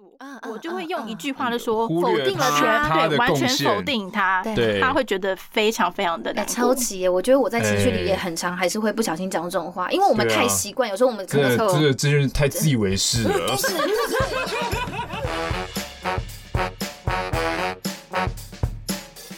[0.00, 7.06] 做，我就会用一句话就说否定了他，对，完全否定他，对，他会觉得非常非常的超级。
[7.06, 13.54] 我觉得我在情绪里也很常，还是会不小心讲这种话，因为我们太习惯，有时候我们可能这这就是太自以为是了。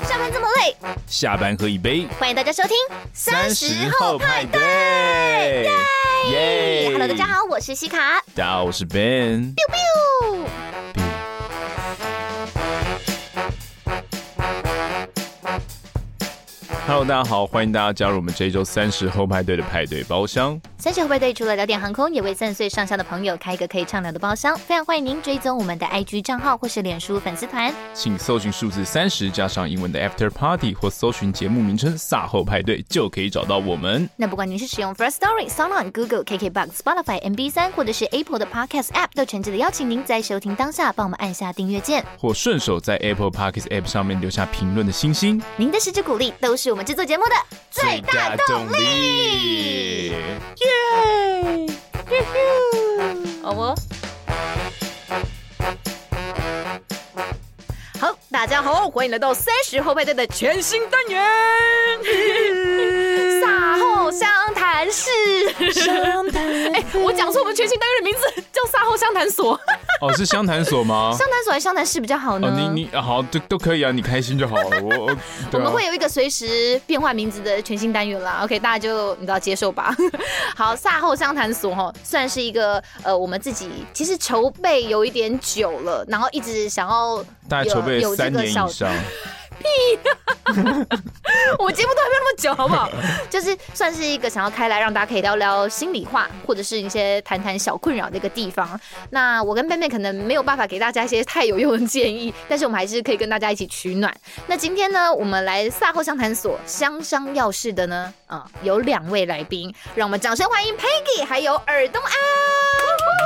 [0.04, 0.76] 上班这么累，
[1.08, 2.06] 下班喝一杯。
[2.20, 2.76] 欢迎大家收听
[3.12, 5.68] 三十后派对。
[6.30, 8.20] 耶！Hello，大家好，我是西卡。
[8.32, 9.54] 大家好，我是 Ben。
[16.92, 20.60] Hello，大家好，欢迎大家加入我们这一周三十后派对的派对包厢。
[20.76, 24.54] 三十后派对除了聊点航空，也为三十岁上下的朋友开一个可以畅聊的包厢。
[24.58, 34.06] 非常欢迎您追踪我们的 IG 账号或是脸书粉丝团，请搜寻数字三十加上英文的 After Party，或搜寻节目名称“撒后派对”就可以找到我们。
[34.14, 45.40] 那不管您是使用 First Story、SoundOn、Google、KKBox、Spotify、MB 三，或者是 Apple 的 Podcast App，都诚挚的邀请您在收听当下帮我们按下订阅键，或顺手在 Apple Podcast App 上面留下评论的星星。
[45.56, 47.34] 您的支持鼓励都是我们制作节目的
[47.70, 50.08] 最大动力。
[50.08, 50.16] 耶！
[53.42, 53.62] 好不？
[58.00, 61.22] 好，大家好，欢迎来到三十后派对的全新单元——
[63.42, 65.10] 卅后相谈室。
[65.72, 69.58] 相谈，哎，我讲出我们全新单元的名字，叫“撒后湘潭所”。
[70.00, 71.10] 哦，是湘潭所吗？
[71.16, 72.48] 湘潭所还是湘潭市比较好呢？
[72.48, 74.82] 哦、你你好，都都可以啊，你开心就好了。
[74.82, 75.16] 我、啊、
[75.52, 78.40] 我们会有一个随时变换名字的全新单元啦。
[78.42, 79.94] OK，大家就你知道接受吧。
[80.56, 88.68] 好，撒后湘潭所哈，算是一个呃，我们自己其实筹备有一点久了，然后一直想要大概筹备三年以上。
[89.62, 90.10] 屁、啊！
[91.58, 92.90] 我节目都还没那么久，好不好？
[93.30, 98.78] 就是算是一个想要开来让大家可以聊聊心里话，或者是一些谈谈小困扰的一个地方。
[99.10, 104.14] 那我跟贝贝可能没有办法给大家一些太有用的建议，但是我们还是可以跟大家一起取暖。
[104.46, 108.12] 那今天呢，我们来卅后相谈所香商要事的呢，
[108.62, 112.12] 有两位来宾，让我们掌声欢迎 Peggy 还有尔东安。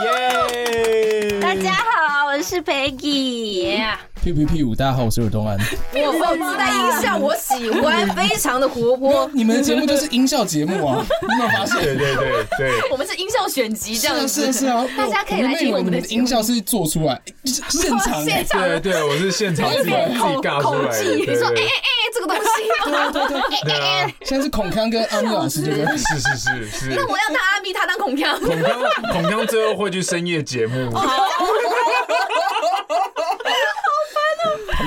[0.05, 1.41] 耶！
[1.41, 3.79] 大家好，我是 Peggy。
[3.79, 3.97] Yeah.
[4.27, 5.57] 屁屁屁五，大家好，我是尔东安。
[5.95, 9.31] 我我自带音效，我喜欢，非常的活泼。
[9.33, 11.81] 你们的节目就是音效节目啊， 你有没有发现？
[11.81, 14.53] 对对对对，我们是音效选集这样子。
[14.53, 19.95] 是是啊，大家可以来听我们的音效是做出来现场，现场对对，我是现场 自己自己
[20.43, 21.05] 尬出来的。
[21.15, 22.51] 你说哎哎哎，这个东西，
[22.83, 23.29] 对对
[23.63, 25.97] 对，哎哎，现在是孔康跟阿咪老师，对不对？
[25.99, 26.95] 是是是是。
[26.97, 28.41] 那我要当阿咪，他当孔康。
[28.41, 28.73] 孔康
[29.13, 30.91] 孔康最后会去深夜节目。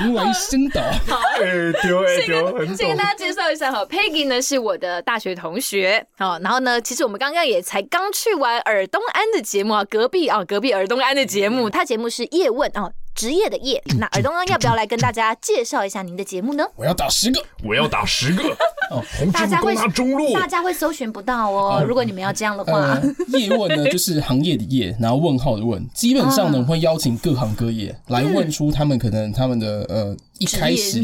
[0.05, 12.91] 如来先导，好， 哎丢哎丢，先跟大家介绍一下哈，Peggy 呢是我的大学同学，好，然后呢，其实我们刚刚也才刚去完尔东安的节目啊，隔壁啊，隔壁尔东安的节目，他节目是叶问啊。
[13.15, 16.63] 职业的业，那尔东呢要不要来跟大家介绍一下您的节目呢？
[16.75, 18.43] 我要打十个，我要打十个。
[18.89, 21.83] 哦，大家会中路，大家会搜寻不到哦。
[21.87, 22.99] 如果你们要这样的话，
[23.37, 30.17] 叶、 问呢就是行业的业，然后问号的问，基本上呢会邀请各行各业来问出他们可能他们的呃。
[30.39, 31.03] 一开始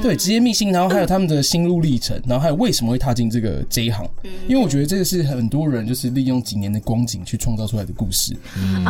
[0.00, 4.08] 对职业秘辛，然后还有他们的心路历程，然后还有为什么会踏进这个这一行，
[4.48, 8.32] 因为我觉得这个是很多人就是利用几年的光景去创造出来的故事，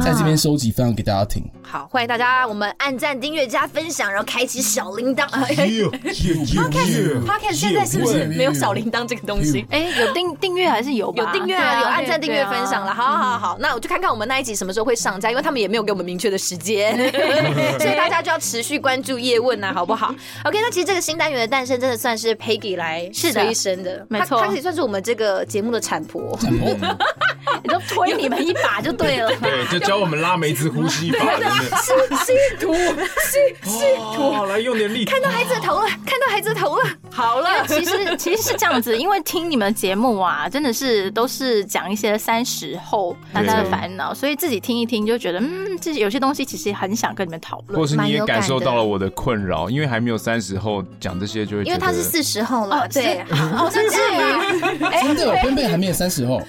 [0.05, 1.43] 在这边收集分享给大家听。
[1.63, 5.27] 好，欢迎大家，我们按赞、订阅、加分享，然后开启小铃铛。
[6.67, 9.65] Podcast，Podcast 现在是不是没有小铃铛这个东西？
[9.71, 11.07] 哎，有订订阅还是有？
[11.17, 12.93] 有订阅啊，有按赞、订阅、分享了。
[12.93, 16.95] 好好好，那我就看看我们那一集什么时候会上架，因为他们也没有给我们明确的时间，
[17.81, 19.86] 所以大家就要持续关注叶问啊，好。
[19.87, 20.15] 不好，
[20.45, 26.69] OK，那其实这个新单元的诞生真的算是 Peggy 来催生的，没错，她可以算是我们这个节目的产婆，产婆，
[27.63, 31.19] 你就推你们一把就对了， 对，就教我们拉梅子呼吸法，
[31.81, 31.93] 吸
[32.27, 49.69] 吸吐，吸吸吐，来用点力，看到孩子的头了，看到孩子的头了，好了，其实其实是这样子，因为听你们节目啊，真的是都是讲一些三十后大家的烦恼，所以自己听一听就觉得，嗯，这有些东西其实很想跟你们讨论，或是你也感受到了我的困扰。
[49.77, 54.17] 因为还没有三十后讲这些，就会因为他是四十后了，对，哦，甚至于
[55.03, 56.41] 真的，贝贝还没有三十后。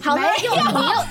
[0.00, 0.22] 好了，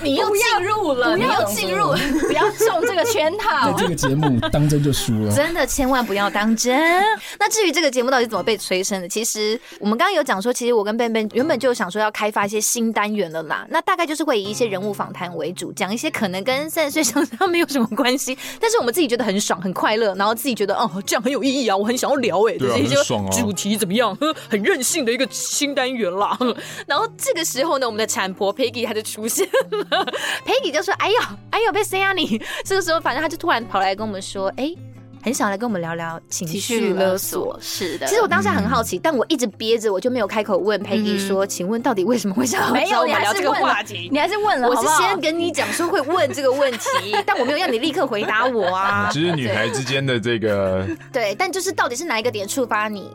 [0.01, 1.91] 你又 你又进入了，你又进入，
[2.27, 3.71] 不要中这个圈套。
[3.73, 7.03] 在这个节目当真就输了，真的千万不要当真。
[7.39, 13.65] 那至于这个节目到底怎么被催生的，其实我们刚刚有讲说，其实我跟 Ben Ben 原本就想说要开发一些新单元了啦。
[13.69, 24.17] 那大概就是会以一些人物访谈为主，讲一些可能跟三十岁上下没有什么关系，但是我们自己觉得很爽、很快乐，然后自己觉得哦这样很有意义啊，我很想要聊哎，对啊，很爽啊，主题怎么样？
[24.49, 26.37] 很任性的一个新单元啦。
[26.85, 30.05] 然后这个时候呢，我们的产婆 Peggy 他就出现了
[30.45, 31.15] ，Peggy 就说：“哎呦，
[31.51, 34.73] 哎呦，被谁啊你？”这个时候，反正他就突然跑来跟我们说：“哎。”
[35.27, 38.07] 很想来跟我们聊聊情绪勒索，是的。
[38.07, 49.09] 其实我当下很好奇，但我一直憋着，我就没有开口问 Peggy 说：“请问到底为什么会想要找我们聊这个话题？”你还是问了，我是先跟你讲说会问这个问题，但我没有要你立刻回答我啊。
[49.11, 53.11] 就是女孩之间的这个， 对，但就是到底是哪一个点触发你？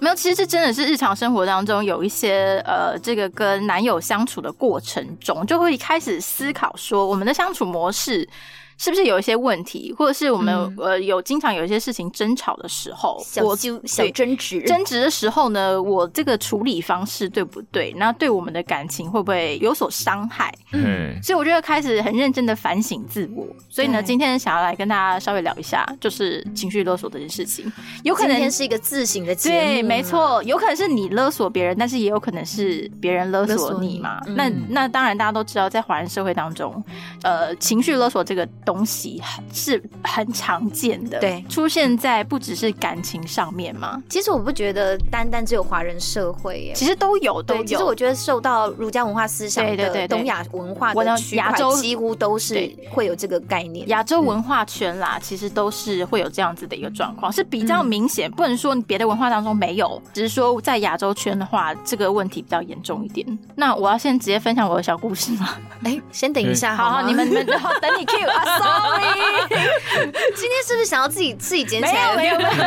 [0.00, 8.28] 没有，其实这真的是日常生活当中有一些呃，这个跟男友相处的过程中，就会开始思考说我们的相处模式。
[8.76, 17.92] 是不是有一些问题，或者是我们、嗯、呃有经常有一些事情争吵的时候，小纠小争执争执的时候呢，我这个处理方式对不对？
[17.96, 20.52] 那对我们的感情会不会有所伤害？
[20.72, 23.46] 嗯，所以我就开始很认真的反省自我。
[23.70, 27.70] 所以呢，今天想要来跟大家稍微聊一下，就是情绪勒索这件事情。
[28.02, 34.20] 有可能今天是一个自省的节目，对，没错，有可能是你勒索别人，但是也有可能是别人勒索你嘛。
[34.26, 36.82] 你嗯、那那当然，大家都知道，在华人社会当中，
[37.22, 38.48] 呃，情绪勒索这个。
[38.64, 39.22] 东西
[39.52, 44.02] 是很常见的，对，出现在不只是感情上面嘛。
[44.08, 47.64] 其实我不觉得单单只有华人社会耶，其实都有，都有。
[47.64, 53.86] 其实我觉得受到儒家文化思想的东亚文化的亚洲几乎都是会有这个概念。
[53.88, 58.30] 亚洲文化圈啦，其实都是会有这样子的一个状况，是比较明显。
[58.30, 63.26] 不能说别的文化当中没有，只是说在亚洲圈的话，这个问题比较严重一点。
[63.56, 65.56] 那我要先直接分享我的小故事吗？
[65.82, 68.53] 哎，先等一下，好好，你们你们好，等你 Q 啊。
[68.58, 69.50] Sorry，
[70.36, 72.16] 今天是不是想要自己自己捡起来？
[72.16, 72.66] 没有，没有，没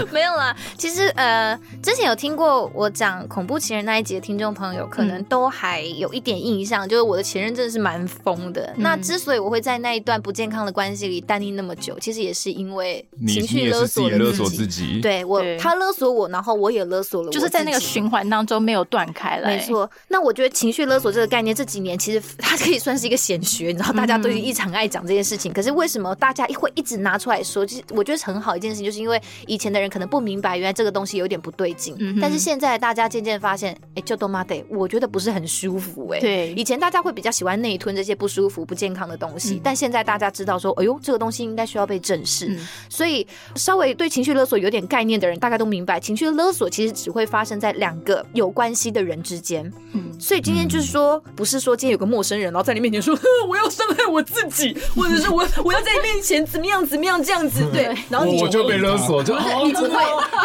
[0.00, 0.54] 有， 没有啦。
[0.76, 8.62] 其实呃，之前有听过我讲恐怖情人那一集的听众朋友，可能都还有一点印象，嗯、就是我的前任真的是蛮疯的。
[8.76, 15.00] 嗯、那之所以我会在那一段不健康的关系里单立那么久，其实也是因为情绪勒索自己，勒索自己。
[15.00, 19.56] 对我，对他勒索我，然后我也勒索了我，就是在那个循环当中没有断开来。
[19.56, 19.90] 没错。
[20.08, 25.52] 那我觉得情绪勒索这个概念这几年其实它可以算是一个显学，你知道，大家都一常爱讲这件事情。
[25.52, 27.64] 可是为什么大家会一直拿出来说？
[27.64, 31.94] 就是我觉得很好一件事情，就是因为以前的人可能不明白，原来这个东西有点不对劲。
[31.98, 36.16] 嗯、但是现在大家渐渐发现，哎、欸，就都妈得，我觉得不是很舒服、欸。
[36.16, 42.46] 哎，对，以前大家会比较喜欢内吞这些不舒服、不健康的东西，嗯、但现在大家知道说，哎呦，这个东西应该需要被正视。
[42.46, 42.58] 嗯、
[42.88, 49.70] 所以稍微对情绪勒索有点概念的人，大概都明白，情绪勒索其实只会发生在两个有关系的人之间。
[49.92, 53.16] 嗯，所以今天就是说，不是说今天有个陌生人，然后在你面前说，
[53.48, 54.61] 我要伤害我自己，
[54.94, 59.90] 或者是我我要在你面前怎么样怎么样这样子，对，然后你我就被勒索，就你不会，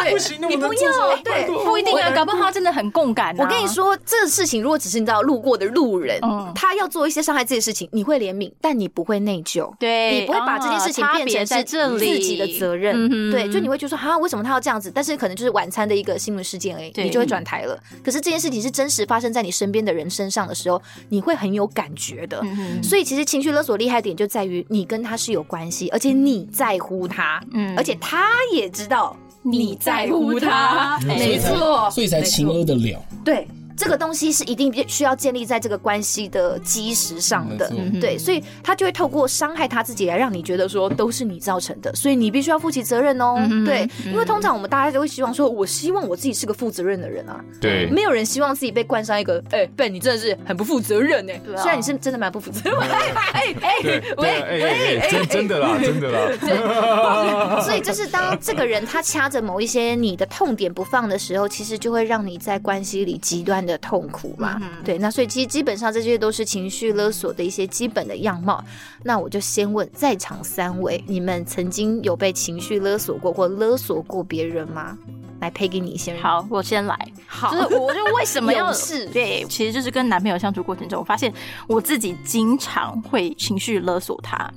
[0.02, 3.36] 对，不行，你不要，对，不一定啊，搞不好他真的很共感。
[3.38, 6.20] 我跟你说，这个事情如果只是你知道路过的路人，
[6.54, 14.90] 他要做一些伤害自己的事情，你会怜悯，但你不会内疚，对，你不会把这件事情变成是自己的责任，对，就你会觉得说，哈，为什么他要这样子？
[14.94, 17.78] 但是可能就是晚餐的一个新闻事件而已，你就会转台了。
[18.04, 22.42] 可是这件事情是真实发生在你身边的人身上的时候，你会很有感觉的。
[22.82, 33.46] 所以其实情绪勒索厉害点就在于你跟他是有关系，而且你在乎他，嗯，而且他也知道你在乎他，没错，所以才情勒得了，对。
[33.78, 37.70] 这个东西是一定需要建立在这个关系的基石上的，
[38.00, 52.98] 对，所以他就会透过伤害他自己来让你觉得说都是你造成的，所以你必须要负起责任哦，对，因为通常我们大家都会希望说，我希望我自己是个负责任的人啊，对，没有人希望自己被冠上一个，哎，Ben，你真的是很不负责任哎，虽然你是真的蛮不负责任，哎
[53.32, 68.64] 哎 哎，喂哎，真真的啦， 真的啦，对， 所以就是当这个人他掐着某一些你的痛点不放的时候，其实就会让你在关系里极端的痛苦嘛，嗯、对，那所以其实基本上这些都是情绪勒索的一些基本的样貌。
[69.04, 74.96] 那我就先问在场三位，你们曾经有被情绪勒索过或勒索过别人吗？
[75.40, 76.20] 来，Peggy 你先。
[76.20, 76.98] 好，我先来。
[77.26, 81.32] 好，就是我就为什么要 是对，其实就是跟男朋友相处过程中，我发现
[81.68, 84.50] 我自己经常会情绪勒索他，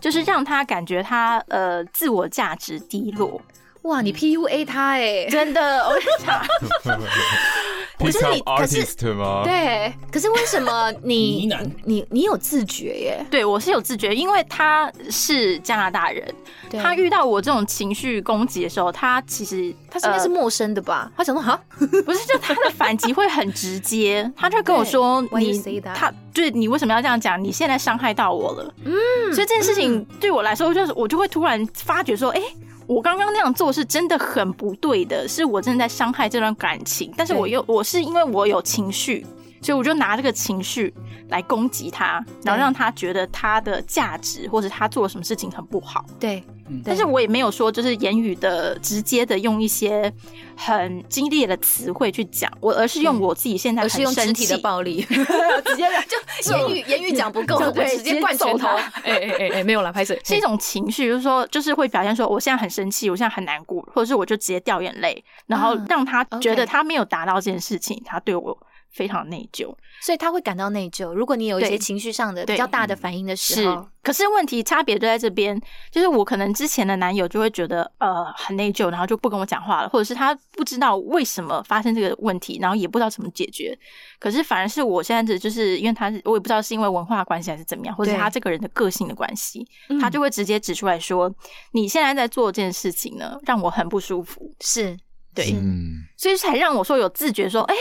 [0.00, 3.40] 就是让他感觉他呃自我价值低落。
[3.88, 6.46] 哇，你 PUA 他哎、欸，真的，我想。
[7.98, 8.84] 可是你，可是
[9.42, 11.50] 对，可是为什么 你
[11.84, 13.26] 你你有自觉耶？
[13.28, 16.32] 对，我是有自觉，因为他是加拿大人，
[16.80, 21.06] 他遇到我这种情绪攻击的时候，他其实他应该是陌生的吧？
[21.06, 27.42] 呃、他想说哈， 不是，就他的反击会很直接，他就跟我说你他对你为什么要这样讲？
[27.42, 28.94] 你现在伤害到我了，嗯，
[29.34, 32.54] 所以这件事情对我来说，就是我就会突然发觉说，哎、欸。
[32.88, 39.26] 我刚刚那样做是真的很不对的，是我真的在伤害这段感情，但是我又我是因为我有情绪，
[39.60, 40.92] 所以我就拿这个情绪
[41.28, 46.04] 来攻击他，然后让他觉得他的价值或者他做了什么事情很不好。
[46.18, 46.42] 对，
[46.84, 50.12] 但是我也没有说就是言语的直接的用一些
[50.56, 55.02] 很激烈的词汇去讲我，而是用我自己现在很而是用肢体的暴力
[55.64, 55.84] 直接
[56.42, 58.66] 就言语言语讲不够，我直接灌拳头。
[58.68, 60.18] 哎哎哎哎，没有了，拍谢。
[60.24, 68.56] 是一种情绪，就是说，就是会表现说，我现在很生气，我现在很难过，或者是我就直接掉眼泪，然后让他觉得他没有达到这件事情，他对我。
[68.90, 71.12] 非常内疚，所以他会感到内疚。
[71.12, 73.88] 如果你有一些情绪上的比较大的反应的时候，是。
[74.02, 83.78] 可是问题差别就在这边，就是我可能之前的男友就会觉得呃很内疚，然后就不跟我讲话了，或者是他不知道为什么发生这个问题，然后也不知道怎么解决。
[84.18, 89.66] 可是反而是我现在的，就是因为他我也不知道是因为文化关系还是怎么样，或者是他这个人的个性的关系，
[90.00, 91.30] 他就会直接指出来说
[91.72, 94.96] ：“你现在在做这件事情呢，让我很不舒服。”是
[95.34, 97.74] 对，嗯，所以才让我说有自觉说，哎。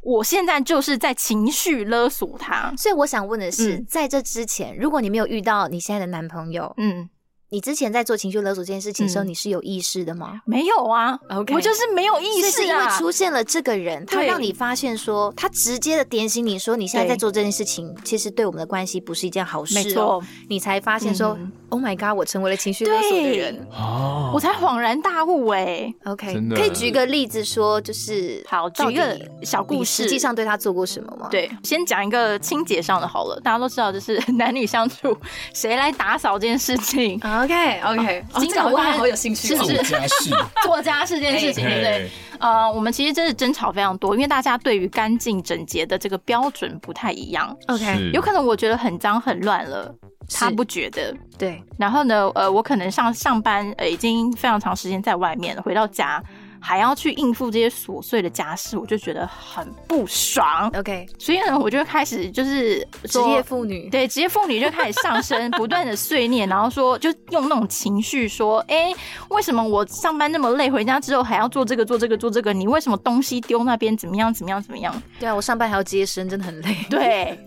[0.00, 7.08] 我现在就是在情绪勒索他，所以我想问的是，嗯、在这之前，如果你没有遇到你现在的男朋友，嗯。
[7.50, 10.40] 你之前在做情绪勒索这件事情的时候，你是有意识的吗？
[10.44, 12.50] 没有啊，OK，我就是没有意识啊。
[12.50, 19.74] 是因为出现了这个人，他让你发现说，他直接的点醒你说，你现在在做这件事情，其实对我们的关系不是一件好事。
[19.74, 21.36] 没错，你才发现说
[21.70, 23.66] ，Oh my God，我成为了情绪勒索的人。
[23.72, 25.92] 哦，我才恍然大悟哎。
[26.04, 31.26] OK，可以举个例子说，就是好，举一个小故事，实际上对他做过什么吗？
[31.28, 35.16] 对，先讲一个清洁上的好了，大家都知道，就是 男女相处，
[35.52, 37.18] 谁来打扫这件事情。
[37.42, 39.76] OK OK，今早我还好有兴趣，是不是？
[39.76, 40.30] 做家事，
[40.64, 42.10] 做家事这件事情，对不对？
[42.38, 47.54] 呃，我们其实真是争吵非常多，因为大家对于干净整洁的这个标准不太一样。
[47.68, 49.94] OK，有可能我觉得很脏很乱了，
[50.32, 51.14] 他不觉得。
[51.38, 56.22] 对，然后呢，呃，我可能上上班，呃，已经非常长时间在外面了，回到家。
[56.60, 60.70] 还要去应付这些琐碎的家事，我就觉得很不爽。
[60.78, 68.92] OK，所以呢，我就开始就是职业妇女，对，职业妇女就开始上升， 不断的碎念，然后说，就用那种情绪说，哎，
[69.30, 72.52] 为什么我上班那么累，回家之后还要做这个做这个做这个？
[72.52, 75.02] 你为什么东西丢那边怎么样怎么样怎么样？
[75.18, 76.76] 对啊，我上班还要接生，真的很累。
[76.90, 77.38] 对，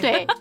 [0.00, 0.26] 对。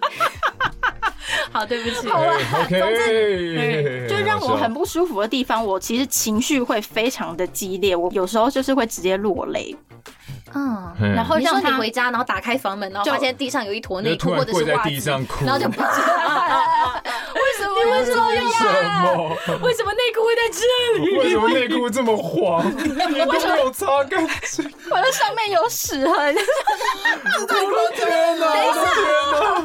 [1.52, 2.08] 好，对不起。
[2.10, 2.80] 好了，OK。
[2.80, 9.76] 总之，就让我很不舒服的地方，我其实情绪会非常的激烈，我有时候就是会直接落泪。
[10.56, 15.10] 嗯，然后让你回家，然后打开房门，然后发现地上有一坨内裤或者是袜子，
[15.46, 17.02] 然后就不知道
[17.74, 20.60] 为什么为什么要为什么内裤会在这
[21.00, 21.18] 里？
[21.18, 22.66] 为什么内裤这么黄？
[22.78, 26.36] 你都没有擦干净，我的上面有屎痕。
[27.96, 28.46] 天哪！
[28.54, 28.82] 等一下，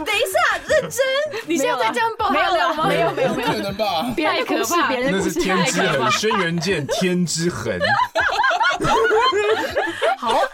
[0.05, 0.39] 等一下，
[0.69, 0.99] 认真，
[1.47, 2.87] 你现在在这样爆料吗？
[2.89, 4.07] 没有，没有，没有，可能吧？
[4.17, 7.79] 太可怕，别人那是天之痕，轩辕剑，天之痕。
[10.19, 10.49] 好恶哦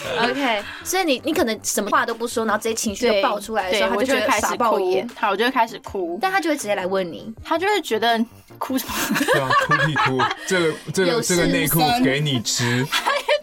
[0.22, 5.06] OK，所以你你可能什么话都不说，然后直接情绪就爆出来的时候，他就会开始哭。
[5.16, 8.18] 好，我就会开始哭，但他就会直接来问你，他就会觉得
[8.58, 8.94] 哭什么？
[9.32, 12.86] 对啊，哭屁哭， 这个这个这个内裤给你吃。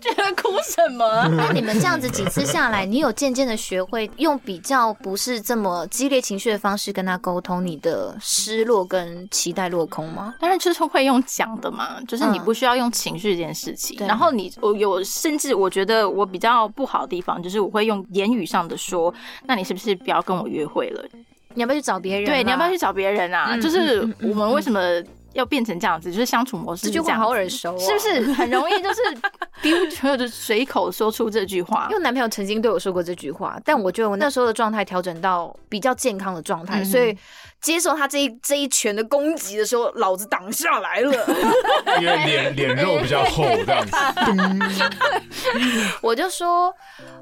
[0.04, 1.25] 觉得哭什么？
[1.38, 10.36] 那你们这样子几次下来，你有渐渐的学会用比较不是这么激烈情绪的方式跟他沟通你的失落跟期待落空吗？
[10.42, 13.96] 当然就是会用讲的嘛，就是你不需要用情绪这件事情。
[14.02, 19.13] 嗯、然后你我有甚至我觉得我比较不好的地方，就是我会用言语上的说，
[19.46, 21.03] 那你是不是不要跟我约会了？
[21.56, 22.25] 你要不要去找别人？
[22.25, 23.50] 对，你要不要去找别人啊？
[23.51, 24.80] 嗯、就是我们为什么？
[25.34, 26.94] 要变成这样子，就是相处模式这样。
[26.94, 29.01] 这句话好耳熟，是不是很容易就是
[29.63, 31.88] 丢或者随口说出这句话？
[31.89, 37.18] 因为男朋友曾经对我说过这句话，但我觉得我那时候的状态调整到比较健康的状态，所以。
[37.63, 41.13] 接受他这一这一拳的攻击的时候，老子挡下来了，
[42.01, 43.96] 因为脸脸肉比较厚，这样子。
[46.01, 46.74] 我就说，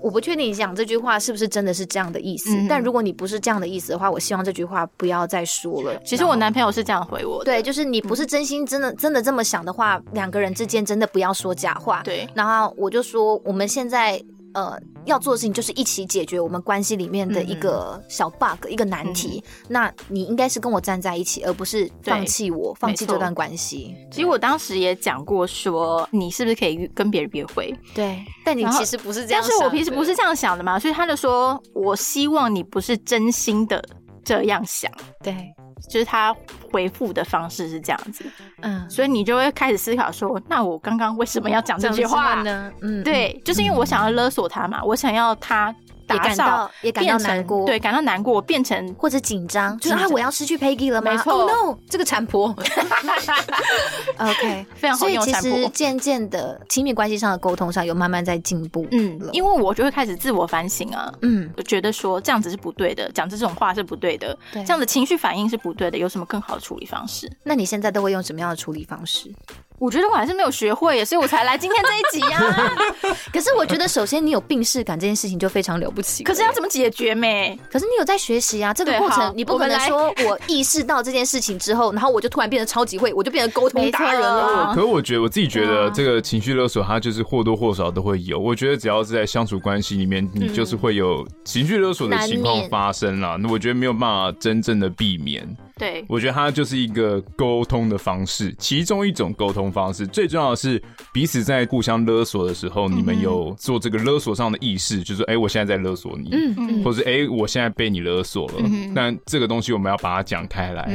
[0.02, 5.96] 我不确定你讲这句话是不是真的是这样的意思，嗯、但如果你不是这样的意思的话，我希望这句话不要再说了。
[6.04, 12.02] 其实我男朋友是这样回我的，对，就是你不是真心真的真的这么想的话，两个人之间真的不要说假话。
[12.04, 14.22] 对，然后我就说，我们现在。
[14.54, 19.44] 呃，要做的事情就是一起解决我们关系里面的一个小 bug，嗯、一个难题。
[19.46, 23.96] 嗯、那你应该是跟我站在一起，而不是放弃我，放弃这段关系。
[24.12, 27.74] 其实我当时也讲过说，说你是不是可以跟别人约会？
[27.96, 33.84] 对，但你其实不是这样，但是我平时不是这样想的嘛，所以他就说，我希望你不是真心的
[34.24, 34.92] 这样想。
[35.24, 35.54] 对。
[35.90, 36.36] 就是他
[36.72, 38.26] 回复的方式是这样子，
[38.62, 42.42] 嗯，所以你就会开始思考说，那我刚刚为什么要讲这句话？
[42.44, 42.72] 呢？
[42.82, 45.76] 嗯，对，就是因为我想要勒索他嘛，我想要他
[46.18, 51.12] 打扫也感到也感到难过，对，感到难过，变成或者紧张，就是啊，我要失去 Peggy 了吗？
[51.12, 52.56] 没错，Oh no，这个产婆。
[54.18, 58.88] OK，非常好所以其用产婆实渐渐的亲密关系上的沟通上有慢慢在进步。
[58.92, 67.32] 嗯，因为我就会开始自我反省啊，嗯，我觉得说这样子是不对的，讲这种话是不对的，对这样的情绪反应是不对的，有什么更好的处理方式？
[67.44, 69.32] 那你现在都会用什么样的处理方式？
[69.82, 72.72] 我觉得我还是没有学会耶，所以我才来今天这一集呀、啊。
[73.34, 76.24] 可是我觉得，首先你有病逝感这件事情就非常了不起。
[76.24, 77.60] 可是要怎么解决没？
[77.68, 84.72] 可是你有在学习啊，这个过程你不可能说我意识到这件事情之后，然后我就突然变得超级会，我就变成沟通达人了。
[84.76, 88.38] 可是我觉得我自己觉得嗯这个情绪勒索，它就是或多或少都会有。
[88.38, 93.36] 我觉得只要是在相处关系里面，你就是会有情绪勒索的情况发生啦。
[93.42, 95.44] 那我觉得没有办法真正的避免。
[95.82, 100.06] 对，我觉得它就是一个沟通的方式，其中一种沟通方式。
[100.06, 100.80] 最重要的是
[101.12, 108.56] 彼此在互相勒索的时候，你们有做这个勒索上的意识，就是哎、欸，我现在在勒索你，嗯嗯，或者哎、欸，我现在被你勒索了。
[108.94, 110.88] 但这个东西我们要把它讲开来，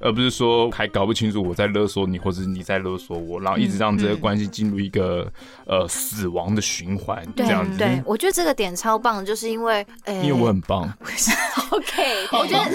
[0.00, 5.30] 而不是说还搞不清楚我在勒索你，或者你在勒索我，然后一直让这个关系进入一个
[5.66, 7.78] 呃死亡的循环，这样子。
[7.78, 10.92] 对，我觉得这个点超棒，就是因为，欸、因为我很棒。
[11.70, 12.70] OK，我觉得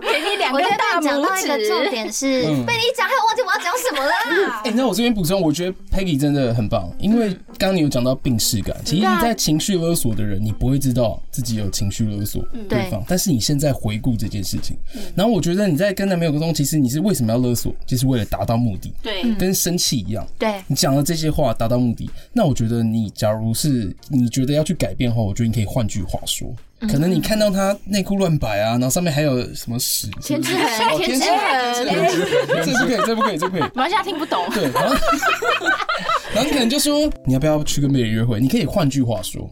[0.00, 1.90] 给你 两个我觉得大讲到一个重。
[1.90, 4.60] 点是、嗯被你一讲，害我忘记我要讲什么了。
[4.64, 14.76] 哎、那我这边补充，我觉得 Peggy 真的很棒，因为刚刚你有讲到病识感，其实你在情绪勒索的人，你不会知道自己有情绪勒索对方，对但是你现在回顾这件事情，
[15.16, 26.54] 然后我觉得你在跟男朋友沟通，其实你是为什么要勒索，就是为了达到目的，对，跟生气一样，对，你讲了这些话达到目的，那我觉得你假如是你觉得要去改变的话，我觉得你可以换句话说。
[26.88, 30.08] 可能你看到他内裤乱摆啊，然后上面还有什么屎？
[30.22, 33.70] 天之痕，哦天之痕，天之痕，这不可以，这不可以，这不可以。
[33.74, 34.44] 马来西亚听不懂。
[34.54, 34.94] 对，然后
[36.34, 38.40] 然后你可能就说你要不要去跟别人约会？
[38.40, 39.42] 你可以换句话说，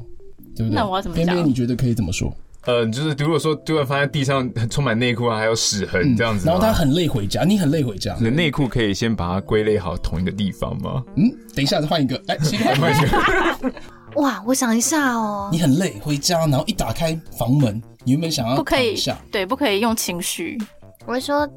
[0.57, 0.77] 对不对？
[0.77, 2.35] 那我要怎么讲边边你觉得可以怎么说？
[2.65, 11.03] 呃，就是如果说突然发现地上充满内裤啊，还有屎痕这样子、嗯，然后他很累回家，你很累回家，你的内裤可以先把它归类好同一个地方吗？
[11.17, 13.73] 嗯，等一下再换一个，哎，先换一个。
[14.19, 18.97] 哇，我想一下哦，你很累回家，然后一打开房门，你有没有想要不可以
[19.31, 20.59] 对，不可以用情绪。
[21.07, 21.49] 我会说，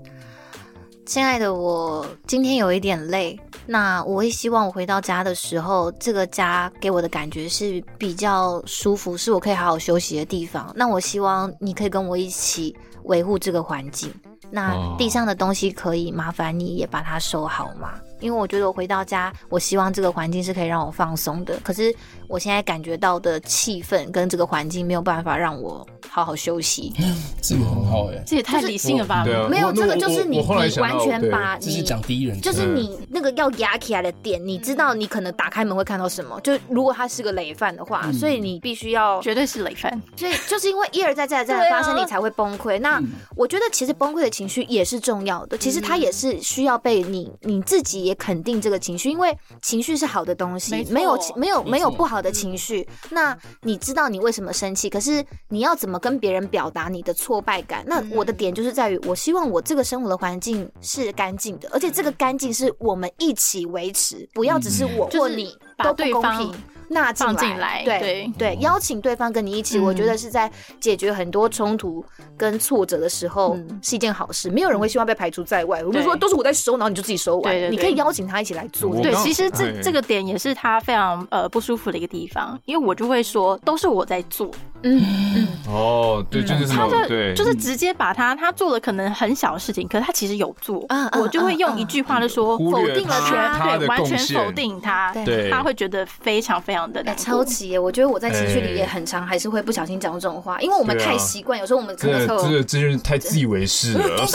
[1.06, 10.72] 亲爱的，我今天有一点累，那我会希望我回到家的时候，这个家给我的感觉是比较舒服，是我可以好好休息的地方。
[10.75, 12.75] 那我希望你可以跟我一起
[13.06, 14.13] 维护这个环境。
[14.51, 17.94] 那地上的东西可以麻烦你也把它收好吗？
[18.22, 21.60] 因为我觉得我回到家，我希望这个环境是可以让我放松的。
[21.64, 21.94] 可是
[22.27, 26.94] 我现在感觉到的气氛跟这个环境没有办法让我好好休息。
[27.42, 29.25] 这个很好哎，这也太理性了吧？
[29.50, 36.40] 没有，这个就是你，你完全把这是你讲第一人称，就是你那个要压起来的点，你知道你可能打开门会看到什么。
[36.42, 39.92] 就如果他是个累犯的话，所以你必须要，绝对是累犯。
[40.16, 42.79] 所以就是因为一而再再而再的发生，你才会崩溃。
[42.79, 43.01] 那
[43.36, 52.85] 我觉得其实崩溃的情绪也是重要的，其实它也是需要被你你自己也肯定这个情绪，因为情绪是好的东西，没有没有没有不好的情绪。
[53.09, 57.85] 那你知道你为什么生气，可是你要怎么跟别人表达你的挫败感？
[57.87, 66.53] 那我的点就是在于，我希望我这个生活的环境是干净的，而且这个干净是我们一起维持，不要只是我或你都不公平。
[66.92, 67.25] 纳进
[67.58, 72.04] 来，来，对对对，邀请对方跟你一起，嗯、我觉得是在解决很多冲突
[72.38, 74.50] 跟挫折的时候、嗯、是一件好事。
[74.50, 75.84] 没有人会希望被排除在外。
[75.84, 77.54] 我们说都是我在收，然后你就自己收完。
[77.54, 78.96] 对你可以邀请他一起来做。
[79.01, 84.51] 对，其实这这个点也是他非常呃不舒服的一个地方，因为我就会说都是我在做。
[84.84, 85.01] 嗯
[85.36, 85.48] 嗯。
[85.68, 86.90] 哦，对，就是什么？
[86.90, 90.86] 他就，就是直接把他他做了可能很小的事情，可是他其实有做。
[90.90, 95.14] 嗯我就会用一句话就说否定了他，对，完全否定他。
[95.25, 97.77] 对，他会觉得非常非常的超级。
[97.77, 104.01] 我觉得我在情绪里也很常，还是会不小心讲这种话，因为我们太习惯，有时候我们真的这这真是太自以为是了。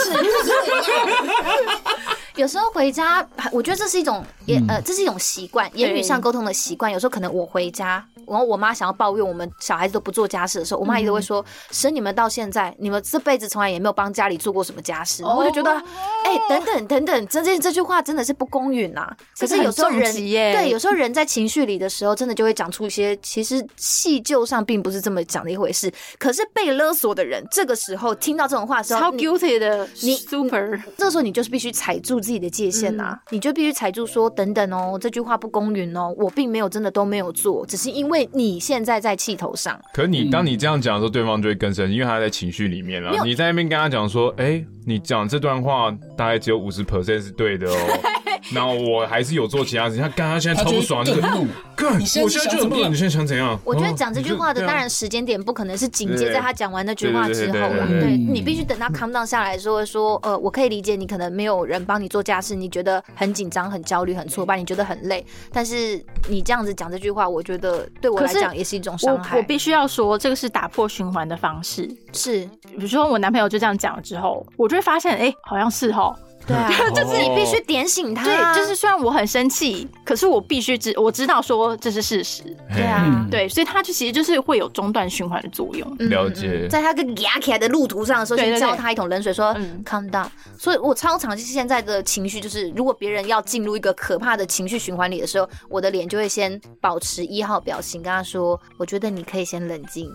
[2.35, 6.91] 有时候回家，我觉得这是一种也呃，这是一种习惯，言语上沟通的习惯。
[6.91, 19.09] 有时候可能我回家，然后我妈想要抱怨我们小孩子都不做家事的时候，我妈一直会说：“生你们到现在，你们这辈子从来也没有帮家里做过什么家事。”我就觉得，哎，等等等等，这这这句话真的是不公允呐。
[19.39, 20.11] 可是有时候人
[20.53, 25.91] 对，有时候人在情绪里的时候，真的就会讲出一些其实细究上并不是这么讲的一回事。
[26.17, 39.77] 可是被勒索的人，这个时候听到这种话的时候，超 guilty 的，你 super，这个时候你就是必须踩住自己的界限呐，你就必须踩住说等等哦，这句话不公允哦，我并没有真的都没有做，只是因为你现在在气头上。
[39.93, 43.11] 可你当你这样讲的时候，对方就会更生气，因为他在情绪里面了。
[43.25, 47.77] 你在那边跟他讲说，哎，你讲这段话大概只有五十 percent 是对的哦。
[48.51, 52.91] 然后我还是有做其他事情，他干他现在超不爽，就是干，你现在就怎么样？
[52.91, 53.59] 你现在想怎样？
[53.63, 69.37] 我觉得讲这句话的当然时间点不可能是紧接在他讲完那句话之后了，对你必须等他 calm down 下来说说，呃，我可以理解你可能没有人帮你做家事，你觉得很紧张、很焦虑、很挫败，你觉得很累，但是你这样子讲这句话，我觉得对我来讲也是一种伤害。
[69.37, 76.15] 我必须要说，这个是打破循环的方式，是，比如说我男朋友就这样讲了之后，我就会发现，哎、欸，好像是齁。
[76.47, 78.23] 对啊， 就是你必须点醒他。
[78.23, 82.43] 对，就是虽然我很生气，可是我必须知我知道说这是事实。
[82.73, 85.95] 对啊，对，所以他就其实就是会有中断循环的作用。
[86.09, 90.27] 了解，在他跟压起来的路途上的时候，先浇他一桶冷水，说 calm down。
[90.57, 100.09] 所以我超常就是现在的情绪就是，如果别人要进入一个可怕的情绪循环里的时候，我的脸就会先保持一号表情，跟他说：“我觉得你可以先冷静。”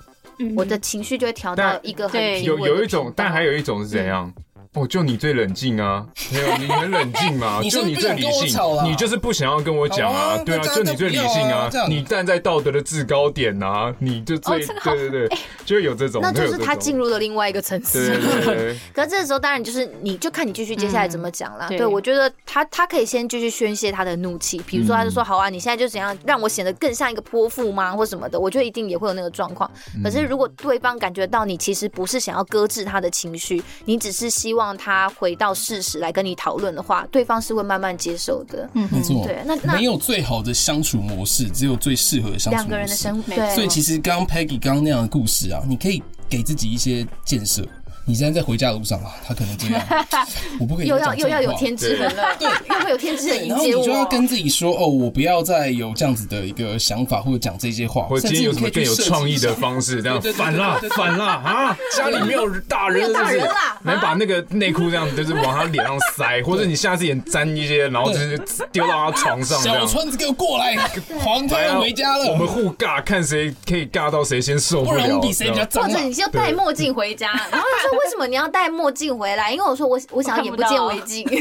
[0.57, 2.63] 我的情绪就会调到一个很平稳。
[2.63, 4.33] 有有一种，但还有一种是怎样？
[4.75, 6.07] 哦，就你最冷静啊！
[6.33, 7.61] 没有，你很冷静嘛？
[7.71, 10.39] 就你最理性，你就是不想要跟我讲啊？
[10.47, 11.69] 对啊，就你最理性啊！
[11.87, 13.95] 你站在道德的制高点啊！
[13.99, 18.19] 你就最对对对，就有这种，那就是他进入了另外一个层次。
[18.95, 21.69] 可是这个时候，当然就是你就看你继续接下来怎么讲啦。
[21.69, 27.95] 对，我觉得他他可以先继续宣泄他的怒气，比如说他就说：“好啊，你现在就怎样让我显得更像一个泼妇吗？
[27.95, 29.71] 或什么的？”我觉得一定也会有那个状况。
[30.03, 34.62] 可是如果对方感觉到你其实不是想要搁置他的情绪，你只是希望。
[34.63, 38.69] 望他回到事实来跟你讨论的话，对方是会慢慢接受的。
[38.75, 39.25] 嗯，没错。
[39.27, 42.69] 对，那那没有最好的相处模式，只有最适合的相处模式。
[42.69, 43.35] 两个人的生活。
[43.35, 43.55] 对。
[43.55, 47.67] 所以其实刚刚 Peggy 刚刚那样的故事啊，你可以给自己一些建设。
[48.05, 49.83] 你现在在回家的路上啊，他可能这样，
[50.59, 53.57] 我不可以又要又要有天之痕了，对，又会有天之痕迎接我。
[53.57, 61.79] 然后你就要跟自己说，哦，我不要再有这样子的一个想法，或者讲这些话，或者今天有什么更有创意的方式，这样反啦反啦啊！
[61.97, 63.41] 家里没有大人，是不是？
[63.85, 68.37] 能把那个内裤这样，就是往他脸上塞， 或者你下次也沾一些，然后就是
[68.73, 69.63] 丢到他床上。
[69.63, 70.77] 小川子给我过来，
[71.21, 72.33] 黄太要回家了。
[72.33, 74.99] 我们互尬，看谁可以尬到谁先受不了。
[75.03, 75.85] 不然我比谁比较脏。
[75.85, 77.92] 或者你就戴墨镜回家， 然后说。
[77.93, 79.53] 为什么你要戴墨镜回来？
[79.53, 81.27] 因为我说我我想要眼不见为净。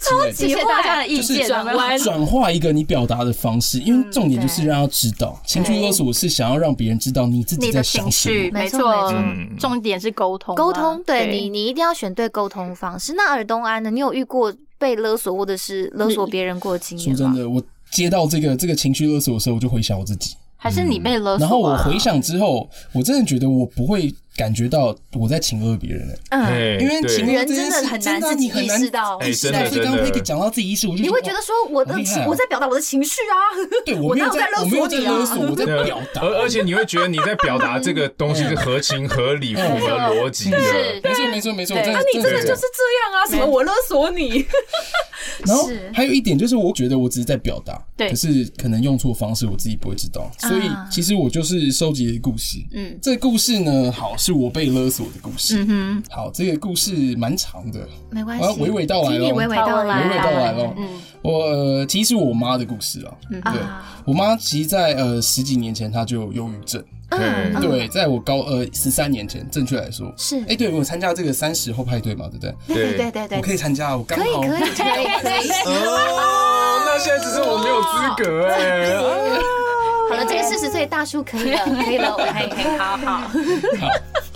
[0.00, 8.50] 超级谢谢大家的意见，转弯转化一个你表达的方式，因为重点就是让他知道，情绪勒索是想要让别人知道你自己在想什么。
[8.52, 11.02] 没错，嗯，重点是沟通，沟通。
[11.04, 13.14] 对你，你一定要选对沟通方式。
[13.14, 13.90] 那尔东安呢？
[13.90, 17.16] 你有遇过被勒索或者是勒索别人过的经验吗？
[17.16, 21.40] 说真的，我接到这个这个情绪勒索的时候，我就回想我自己，还是你被勒索？
[21.40, 24.12] 然后我回想之后，我真的觉得我不会。
[24.36, 29.64] 感觉到我在情勒别人了，嗯，因为情人真的很难自己意识到，意识到。
[29.66, 33.38] 所以刚刚可以讲到自己意识，我就你会觉得说我的情，我在表达我的情绪啊，
[33.86, 36.22] 对，我没有在，我没有在勒索，我在表达。
[36.22, 40.58] 而而且你会觉得你在表达这个东西是合情合理、 符合逻辑的，
[41.04, 41.76] 没错没错没错。
[41.76, 43.26] 那你真的就是这样啊？
[43.30, 44.44] 什么我勒索你？
[45.46, 50.30] 然后还有一点就是，我觉得我只是在表达，对，可是可能用错方式，我自己不会知道。
[50.38, 60.74] 所以其实我就是收集了故事，嗯，这个故事呢，好，是我被勒索的故事，嗯哼，好，这个故事蛮长的，没关系，我要娓娓道来喽，娓娓道来，娓娓道来喽。
[60.76, 60.88] 嗯，
[61.22, 63.60] 我其实是我妈的故事啊，对，
[64.04, 66.82] 我妈其实，在呃十几年前，她就有忧郁症，
[67.20, 72.74] 嗯，对，在我高呃十三年前，正确来说是，哎，对，我参加这个三十后派对嘛，对不对？
[72.74, 73.10] 对对。
[73.10, 78.96] 对对，我可以参加，我刚好可以可以可以，哦，那现在只是我没有资格哎，
[80.10, 83.18] 好了，这个四十岁大叔可以了，可以了， 可以可以，好好。
[83.80, 83.88] 好。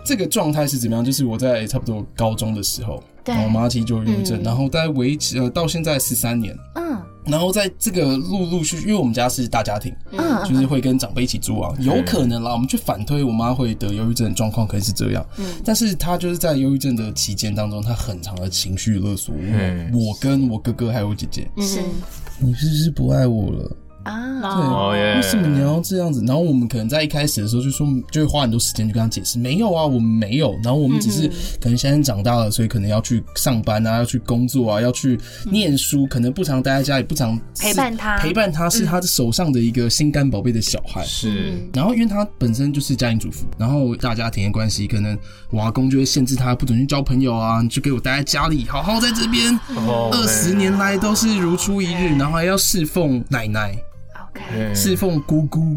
[0.05, 1.05] 这个状态是怎么样？
[1.05, 3.03] 就是我在差不多高中的时候，
[3.45, 19.35] 我妈其实就有忧郁症，然后大概维持呃到现在十三年，嗯，然后在这个陆陆续续，因为我们家是大家庭，嗯，就是会跟长辈一起住啊，有可能啦，我们去反推我妈会得忧郁症的状况可能是这样，嗯，但是她就是在忧郁症的期间当中，她很长的情绪勒索
[19.93, 21.81] 我，我跟我哥哥还有我姐姐，是，
[22.39, 23.77] 你是不是不爱我了？
[24.09, 26.23] 啊，对，为什么你要这样子？
[26.27, 30.53] 然后我们可能在一开始的时候就说，就会花很多时间去跟他解释，没有啊，我们没有。
[30.63, 31.29] 然后我们只是
[31.61, 35.19] 可能现在长大了，所以可能要去上班啊，要去工作啊，要去
[35.51, 41.05] 念书，可能不常待在家里，不常陪伴他，陪伴他是他的手上的一个心肝宝贝的小孩。
[41.05, 41.53] 是。
[41.73, 45.19] 然后因为他本身就是家庭主妇，然后大家庭的关系，可能
[45.51, 49.59] 我阿公就会限制他不准去交朋友啊，你就给我待在家里，好好在这边。
[50.11, 53.77] 二十年来都是如出一日，然后还要侍奉奶奶。
[54.75, 55.77] 侍奉姑姑、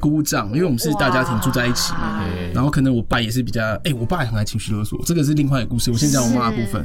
[0.00, 2.22] 姑丈，因为我们是大家庭住在一起嘛。
[2.52, 5.90] 然后可能我爸也是比较，哎，我爸也很爱情绪勒索，这个是另外一个故事。
[5.90, 6.82] 我先讲我妈的部分。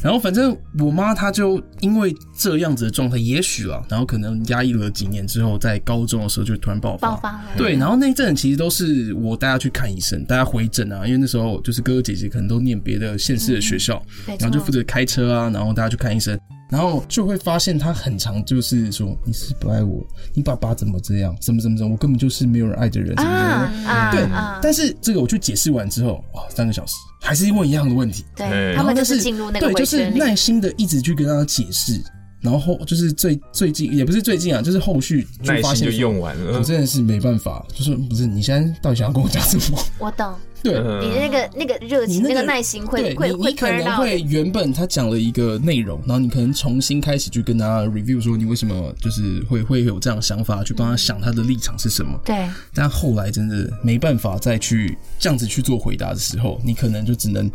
[0.00, 7.10] 然后反正我妈她就因为这样子的状态，也许啊，然后可能压抑了几年之后，在高中的时候就突然爆发。
[7.10, 7.40] 爆发。
[7.56, 14.00] 对，然后那一阵其实都是我带她去看医生，带她回诊啊，因为那时候就是哥哥姐姐可能都念别的县市的学校，
[14.38, 16.38] 然后就负责开车啊，然后大家去看医生。
[16.72, 24.26] 然后就会发现他很常就是说你是不爱我，你爸爸怎么这样，怎么怎么怎么，我根本就是没有人爱的人，怎么怎么，对。
[24.62, 32.00] 但是这个我去解释完之后，哇，三个小时还是问一样的问题，对，他们就是进入那个对，就是耐心的一直去跟他解释。
[32.40, 39.78] 然后就是最最近也不是最近啊，就是后续就发现就用完了，我真的是没办法，就是不是你现在到底想要跟我讲什么？
[40.00, 52.18] 我懂，对，你那个那个热情、那个耐心会会会，你可能会原本他讲了一个内容，然后你可能重新开始去跟他 review 说你为什么就是会会有这样的想法，去帮他想他的立场是什么？
[52.24, 57.50] 对，但后来真的没办法再去这样子去做回答的时候，你可能就只能。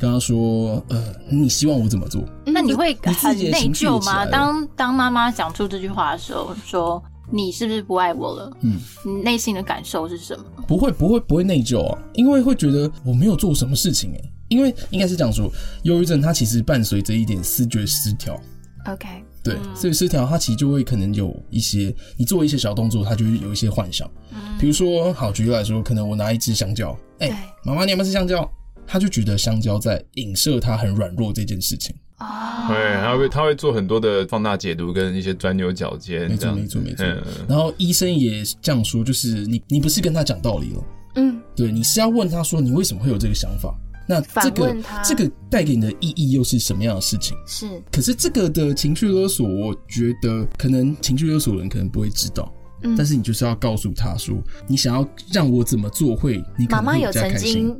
[0.00, 2.22] 跟他说：“呃，你希望我怎么做？
[2.46, 4.24] 那你会很内疚吗？
[4.26, 8.56] 当当妈妈讲出这句话的时候，说你是不是不爱我了？
[8.62, 10.44] 嗯，你内心的感受是什么？
[10.66, 15.50] 不会，不会，不会内疚啊，因为会觉得我没有做什么事情哎，因为应该是这样说，
[15.82, 18.40] 忧郁症它其实伴随着一点视觉失调。
[18.86, 19.06] OK，
[19.42, 24.10] 对，思觉失调它其实就会可能有一些，你做一些小动作，它就会有一些幻想。
[24.30, 28.48] 嗯，比如说，好，举例来说，可能我拿一只香蕉，哎，妈妈，你有没有吃香蕉？”
[28.90, 37.06] 他就觉得香蕉在影射他很软弱这件事情啊，对，他会他会做很多的放大解读跟一些钻牛角尖，没错没错没错。
[37.48, 43.72] 然后医生也这样说，就是你你不是跟他讲道理了，嗯，对，你是要问他说你为什么会有这个想法？
[44.10, 47.36] 那这个这个带给你的意义又是什么样的事情？
[47.46, 52.50] 是，可是这个的情绪勒索，我觉得可能情绪勒索的人可能不会知道，
[52.82, 54.34] 嗯，但是你就是要告诉他说，
[54.66, 57.76] 你想要让我怎么做会，你可能会比较开心。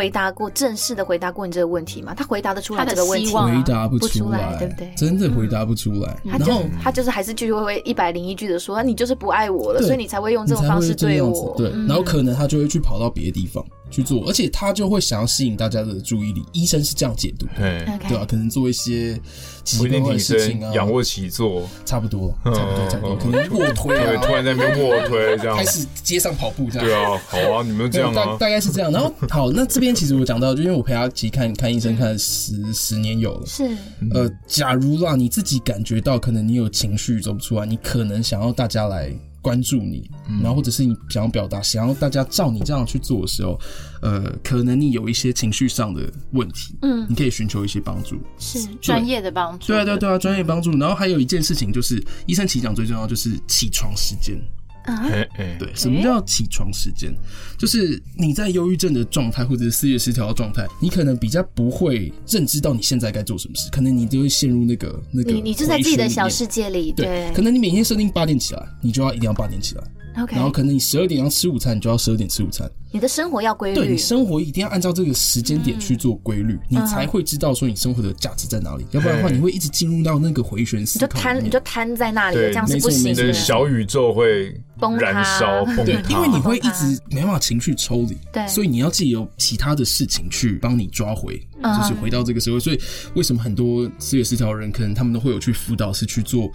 [0.00, 2.14] 回答过正式的回答过你这个问题吗？
[2.16, 3.54] 他回答得出来这个问题吗？
[3.54, 4.90] 回答不出来，对不对？
[4.96, 6.16] 真的回答不出来。
[6.26, 11.54] 他就他就是还是句句会会一百零一句的说，你就是不爱我了，所以你才会用这种方式对我。
[11.54, 16.42] 对，然后可能他就会去跑到别的地方去做，而且他就会想要吸引大家的注意力。
[16.52, 18.24] 医生是这样解读，对对啊？
[18.28, 19.18] 可能做一些
[19.64, 23.16] 奇怪的事情啊，仰卧起坐， 差不多，差不多，差不多。
[23.16, 26.86] 可能卧推啊，突然在那边卧推这样，开始街上跑步这样。
[26.86, 28.92] 对啊，好啊，你们这样啊，大概是这样。
[28.92, 30.50] 然后 好，那这边其实我讲到。
[30.50, 33.64] 就因为我陪他其实看看医生看了十十年有了，是
[34.12, 40.10] 呃，假如啦，你自己感觉到可能你有情绪走不出来，你可能想要大家来关注你，
[40.42, 43.58] 然后或者是你想要表达，想要大家照你这样去做的时候，
[44.02, 50.70] 呃，可能你有一些情绪上的问题，嗯，你可以寻求一些帮助，是专业的帮助，对啊对啊对啊，专业帮助。
[50.78, 54.38] 然后还有一件事情就是，医生其实讲最重要就是起床时间。
[54.84, 57.14] 哎哎，对，什么叫起床时间？
[57.58, 65.32] 就是你在忧郁症的状态或者是思觉失调的状态，你可能比较不会认知到你现在该做什么事，可能你就会陷入那个那个。
[65.32, 67.30] 你你就在自己的小世界里，对。
[67.34, 69.82] 可能你每天设定八点起来，你就要一定要八点起来。
[70.16, 70.34] OK。
[70.36, 72.70] 然后可能你十二点要吃午餐，你就要十二点吃午餐。
[72.92, 78.84] 你的生活要规律，对，你生活一定要按照这个时间点去做规律，你才会知道说你生活的价值在哪里。
[78.90, 81.06] 要不然的话，你会一直进入到那个回旋思考。
[81.06, 83.32] 你就瘫，你就瘫在那里，这样是不行的。
[83.32, 84.52] 小宇宙会
[84.98, 92.58] 燃烧崩塌，对，因为你会一直没办法情绪抽离，对，所以你要自己有其他的事情去帮你抓回，就是回到这个社会。
[92.58, 92.80] 所以
[93.14, 96.50] 为什么很多思觉失调的人，可能他们都会有去辅导，是去做。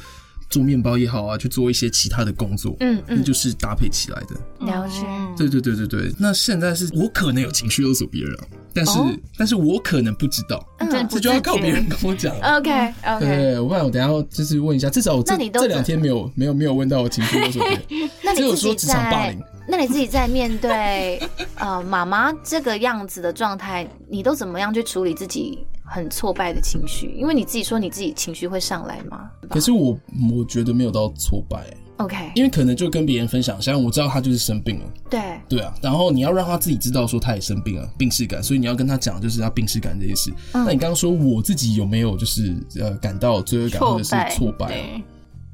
[0.50, 4.36] 做面包也好啊，去做一些其他的工作，嗯嗯，那就是搭配起来的。
[4.66, 5.06] 了解，
[5.38, 6.14] 对对对对对。
[6.18, 8.38] 那现在是我可能有情绪勒索别人，
[8.74, 9.00] 但是
[9.38, 10.66] 但是我可能不知道，
[11.10, 12.36] 这就要靠别人跟我讲。
[12.40, 19.40] OK OK，对，我不然我等下就是问一下，至少我这这两天没有没有没有问到我情绪勒索别人， 只有说职场霸凌。
[19.68, 21.20] 那你自己在面对
[21.56, 25.66] 呃妈妈这个样子的状态，你都怎么样去处理自己？
[25.86, 29.30] 很挫败的情绪，因为你自己说你自己情绪会上来吗？
[29.50, 29.98] 可是我
[30.36, 31.66] 我觉得没有到挫败
[31.98, 40.32] ，OK，因为可能就跟别人分享，像我知道他就是生病了，对对啊，然后你要让他自己知道说他也生病了，病逝感，所以你要跟他讲就是他病逝感这些事。
[40.54, 45.04] 嗯、那你刚刚说我自己有没有就是呃感到罪恶感或者是挫败？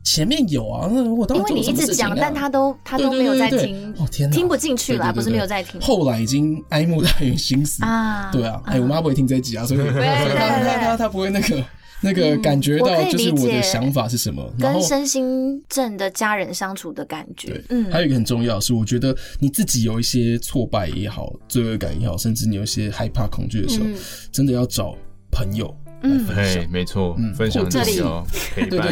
[0.03, 5.79] 前面有啊，那我当时因为你一直讲，但他都他都没有在听，哦天哪，听不进去了，不是没有在听。
[5.79, 7.83] 后来已经哀莫大于心死。
[7.85, 11.63] 啊，对啊，哎，我妈不会听这一集啊，所以他他他他不会那个
[12.01, 17.63] 那个感觉到就是我的想法是什么，跟身心症的家人相处的感觉。
[17.69, 23.85] 嗯，还有一个很重要是，我觉得你自己有一些挫败也好，罪恶感也好，甚至你有一些害怕恐惧的时候，
[24.31, 24.95] 真的要找
[25.31, 25.73] 朋友。
[26.03, 27.99] 嗯，哎，没错，嗯，分享这里。
[27.99, 28.87] 哦，陪伴，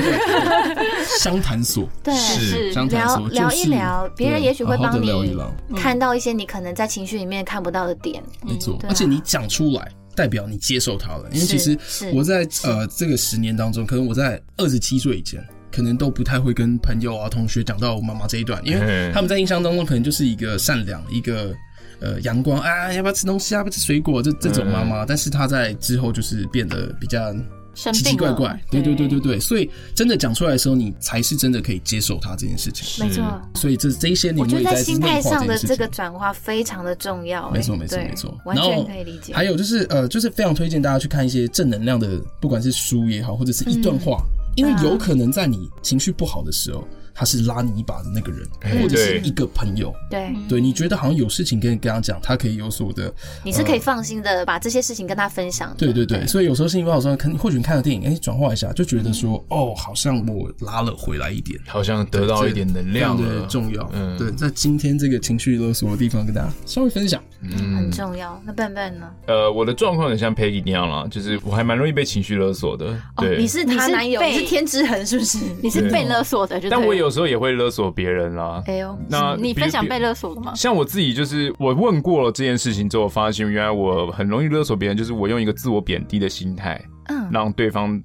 [1.20, 5.36] 相谈所，对，是聊聊一聊，别人也许会帮你
[5.76, 11.78] 看到一些你可能在情绪里面看不到的点，没错，而且你讲出来，代表你接受它了，因为其实
[12.14, 21.56] 我在呃这个十年当中，可能我在二十七岁以前，可能都不太会跟朋友啊、同学讲到我妈妈这一段，因为他们在印象当中可能就是一个善良一个。
[22.02, 23.58] 呃，阳光啊，要不要吃东西啊？
[23.58, 24.22] 要不要吃水果？
[24.22, 27.34] 这这种妈妈，嗯、但是她在之后就是变得比较
[27.74, 28.60] 奇奇怪怪。
[28.72, 33.06] 对对对对对，所以真的讲出来的时候，你才是真的可以接受他这件事情。
[33.06, 33.24] 没错。
[33.56, 37.50] 所以这这一些，我觉得在心态上的这个转化非常的重要。
[37.52, 39.34] 没错没错没错，完全可以理解。
[39.34, 44.24] 还有就是呃，就是非常推荐大家去看一些正能量的，不管是书也好，或者是一段话，
[44.56, 46.88] 因为有可能在你情绪不好的时候。
[47.20, 48.48] 他是拉你一把的那个人，
[48.82, 49.94] 或者是一个朋友。
[50.10, 55.76] 对对，你觉得好像有事情跟跟他讲，他可以有所的，你是可以放心的把这些事情跟他分享。
[55.78, 63.90] 对对对，所以有时候心情不好时候，看或许你看了电影，哎，转化一下，就觉得说，哦，好像我拉了回来一点，好像得到一点能量，对，重要。
[63.92, 68.42] 嗯，对，在今天这个情绪勒索的地方，跟大家稍微分享，嗯，很重要。
[68.46, 69.10] 那笨笨呢？
[69.28, 72.98] 呃，我的状况很像 Peggy 那样啦，就是我还蛮容易被情绪勒索的。
[73.18, 75.38] 对，你是他男友，你是天之痕，是不是？
[75.62, 80.54] 你是被勒索的，但我有时候也会勒索别人啦，哎呦，那你分享被勒索的吗？
[80.56, 88.02] 像我自己，就是我问过了这件事情之后，发现原来我很容易勒索别人，就是我用一个自我贬低的心态，嗯，让对方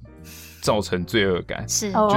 [0.61, 2.15] 造成罪恶感，是，就是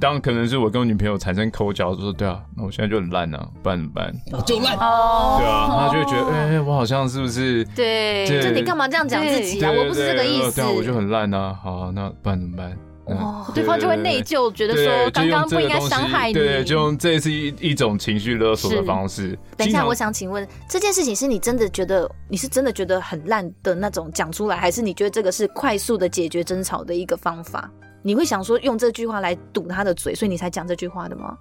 [0.00, 4.14] 当可能是我跟我女朋友产生口角，就说对啊，那我现在就很烂啊，不然怎么办？
[4.32, 7.64] 我就烂，哦，对啊，他就会觉得，哎，我好像是不是？
[7.74, 9.70] 对，就你干嘛这样讲自己啊？
[9.70, 12.76] 我不是这个意思，对啊，我就很烂啊，好，那不然怎么办？
[13.08, 16.34] 哦，对方就会内疚，觉得说刚刚不应该伤害你。
[16.34, 19.38] 对，就用这是一一种情绪勒索的方式。
[19.56, 27.70] 等一下，我想请问，这件事情是你真的觉得你是真的觉得很烂的那种讲出来，还是你觉得这个是快速的解决争吵的一个方法？
[28.02, 31.36] 你会想说用这句话来堵他的嘴，所以你才讲这句话的吗？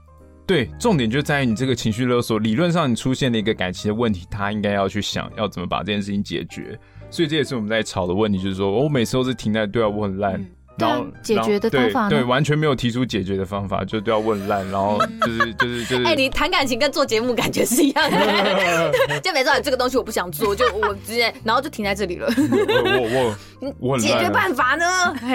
[0.46, 6.80] 对，重点就在于你这个情绪勒索，理论上你出现了一个感情的问题，他应该要去想要怎么把这件事情解决。
[7.10, 10.44] 所以这也是我们在吵的问题，就是说我每次都是停在对啊，我很烂。
[10.78, 22.28] 然后解决的方法对，完全没有提出解决的方法，就都要问烂，然后 就是就是就是，哎、欸，你谈感情跟做节目感觉是一样的， 就没错，这个东西我不想做，就我直接，然后就停在这里了。
[22.38, 24.86] 我我我我解决办法呢？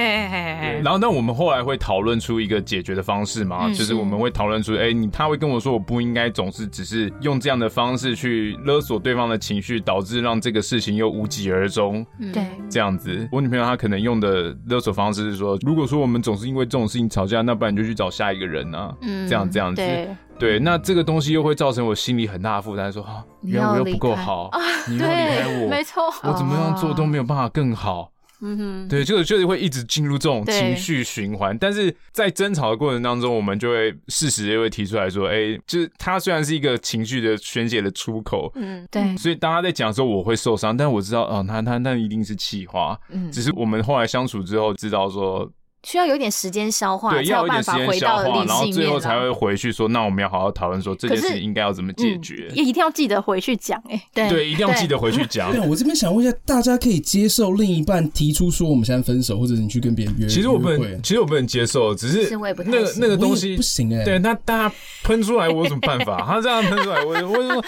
[0.82, 3.66] 然后那我们后来会讨论出一个解决的方式嘛？
[3.66, 12.06] 嗯、就是我们会讨论出，哎、欸，你他会跟我说，我不应该总是只是用这样的方式去勒索对方的情绪，导致让这个事情又无疾而终。
[12.32, 15.31] 对，这样子，我女朋友她可能用的勒索方式。
[15.36, 24.50] 说，如果说我们总是因为这种事情吵架，那不然你就去找下一个人啊，嗯，这样这样子，对，对，那这个东西又会造成我心里很大的负担，说啊，原来我又不够好，
[24.88, 28.11] 你又离开我，没错，我怎么样做都没有办法更好。
[28.42, 45.50] 嗯哼，对，就就是会一直进入这种情绪循环，但是在争吵的过程当中，我们就会适时就会提出来说，哎，就是他虽然是一个情绪的宣泄的出口，嗯，对，所以大家在讲的时候我会受伤，但我知道，哦，他他那一定是气话，嗯，只是我们后来相处之后知道说。
[45.84, 52.48] 需要有点时间消化，对，要有点时间消化，然后最后才会回去说，那我们要好好讨论说这件事应该要怎么解决。
[52.54, 55.50] 也一定要记得回去讲，哎，对，对，一定要记得回去讲。
[55.52, 60.26] 对，我这边想问一下，大家可以接受另一半提出说我们现在分手，或者你去跟别人约？
[60.28, 64.04] 其实我不能，其实我不能接受，只是那个那个东西不行哎。
[64.04, 66.22] 对，那大家喷出来，我有什么办法？
[66.24, 67.64] 他这样喷出来，我我说，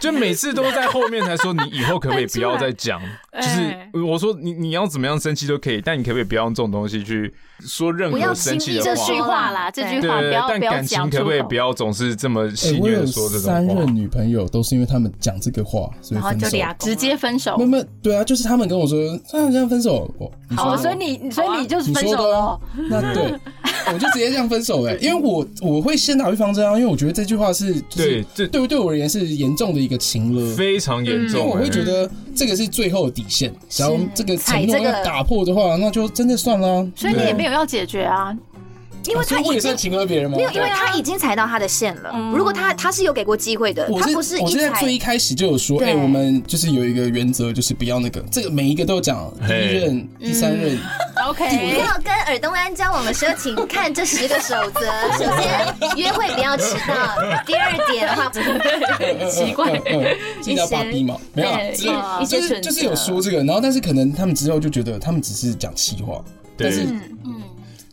[0.00, 3.00] 就每次都在后面才说，你以后可不可以不要再讲？
[3.34, 7.32] 就是我说你你要怎么样生气都可以，但你可不可以不要用这种东西去
[7.66, 8.18] 说任何。
[8.34, 13.54] 生气这句话啦，这句话不要但感情可不可以不要总是这么戏谑说这种话？
[13.54, 17.56] 三任女朋友都是因为他们讲这个话，所以分手，直接分手。
[17.56, 18.96] 没有，对啊，就是他们跟我说，
[19.28, 20.08] 这样这样分手。
[20.54, 22.60] 好，所以你，所以你就是分手了。
[22.88, 23.34] 那对，
[23.92, 31.40] 我就直接这样分手哎，因为我我会先打预防针啊，因为我觉得这句话是对这对对我而言是严重的一个情了，非常严重。
[31.40, 36.86] 因为我会觉得这个是最后的底线，然后这个承诺要打破的话，那就真的算了。
[36.94, 38.36] 所以你也没有要解决啊。
[39.06, 40.36] 因为他已经情勒别人吗？
[40.36, 42.12] 没有，因为他已经踩到他的线了。
[42.34, 44.36] 如果他他是有给过机会的，他不是。
[44.38, 50.78] 我现在最一开始就有说，哎，我们就是有一个原则，就是不要那个，这个每一个都讲第一任、第三任。
[51.26, 54.80] OK，不要跟尔东安交往的时候，请看这十个守则。
[55.12, 57.16] 首先，约会不要迟到。
[57.46, 58.30] 第二点的话，
[59.30, 59.80] 奇怪，
[60.42, 66.22] 记得要把逼嘛，没有，就是就是有说这个，然后但是可能他们之后就觉得他们只是讲气话，
[66.58, 66.82] 但是
[67.24, 67.42] 嗯。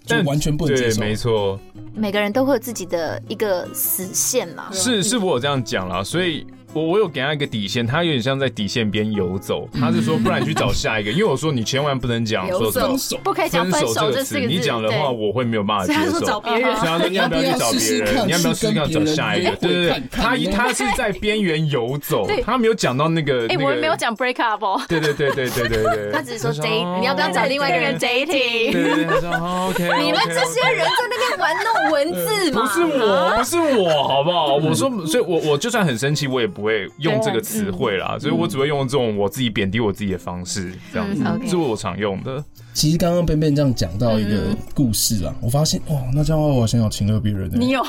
[0.07, 1.59] 但完全不能接受，没错。
[1.93, 4.69] 每个人都会有自己的一个死线嘛。
[4.71, 6.45] 是，是我有这样讲啦，所以。
[6.75, 9.65] 我我有给他一个底线，他有点像在底线边游走。
[9.79, 14.37] 他是说，不然你去找下一个，因为我说你千万不能讲说分手，不可以讲分手这个词。
[14.41, 16.19] 你讲的话，我会没有办法接受。
[16.19, 16.75] 找别人，
[17.09, 18.27] 你要不要去找别人？
[18.27, 19.51] 你要不要试试看找下一个？
[19.55, 23.47] 对对对，他他是在边缘游走，他没有讲到那个。
[23.47, 24.81] 哎，我没有讲 break up 哦。
[24.89, 26.11] 对对对对对对对。
[26.11, 28.73] 他只是说 dating，你要不要找另外一个人 dating？
[28.73, 29.83] 对对对，他说 OK。
[30.03, 32.61] 你们这些人在那边玩弄文字吗？
[32.63, 34.55] 不是我，不是我，好不好？
[34.55, 42.43] 我说，所以我我就算很生气，我也不会用这个词汇啦，所以我只会用这种我自己贬低我自己的方式，这样子，这是我常用的。
[42.73, 47.57] 其实刚刚 benben 这样讲到一个故事啊，我发现哇，那这样的话我好像有情勒别人的。
[47.57, 47.81] 你有？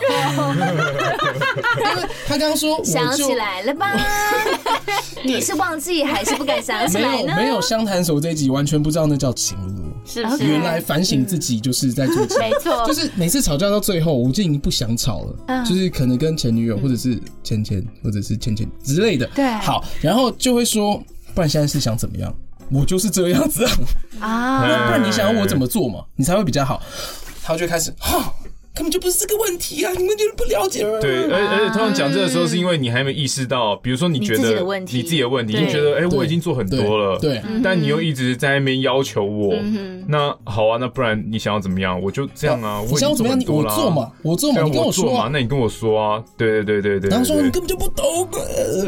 [2.26, 3.92] 他刚刚说想起来了吧？
[5.24, 7.34] 你是忘记还是不敢想起来呢？
[7.34, 9.85] 没有，没有相谈所这一集完全不知道那叫情勒。
[10.06, 10.44] 是不是？
[10.44, 12.48] 原来反省自己就是在做情勒。
[12.48, 15.64] 没错，就是每次吵架到最后，我就已经不想吵了。
[15.64, 19.26] 就是可能跟前女友或者是前前或者是前前之类的。
[19.34, 19.44] 对。
[19.58, 21.02] 好，然后就会说，
[21.34, 22.32] 不然现在是想怎么样？
[22.70, 23.64] 我就是这样子
[24.18, 26.04] 啊，啊，不然你想要我怎么做嘛？
[26.16, 26.82] 你才会比较好。
[27.42, 28.32] 他就开始，哈，
[28.76, 29.90] 根本就不是这个问题啊！
[29.96, 30.84] 你们就是不了解。
[31.00, 34.64] 对，而而且通常讲这个时候，是因为你还没意识到，比如说你觉得你自己的
[35.28, 39.54] 问题，你觉得哎，我已经做很多了，对，但你又一直在那边要求我，
[40.06, 41.98] 那好啊，那不然你想要怎么样？
[42.02, 43.42] 我就这样啊，我想要怎么样？
[43.48, 47.10] 我做嘛，我做嘛，你跟我说嘛，那你跟我说啊，对对对对对。
[47.10, 48.28] 然后说你根本就不懂，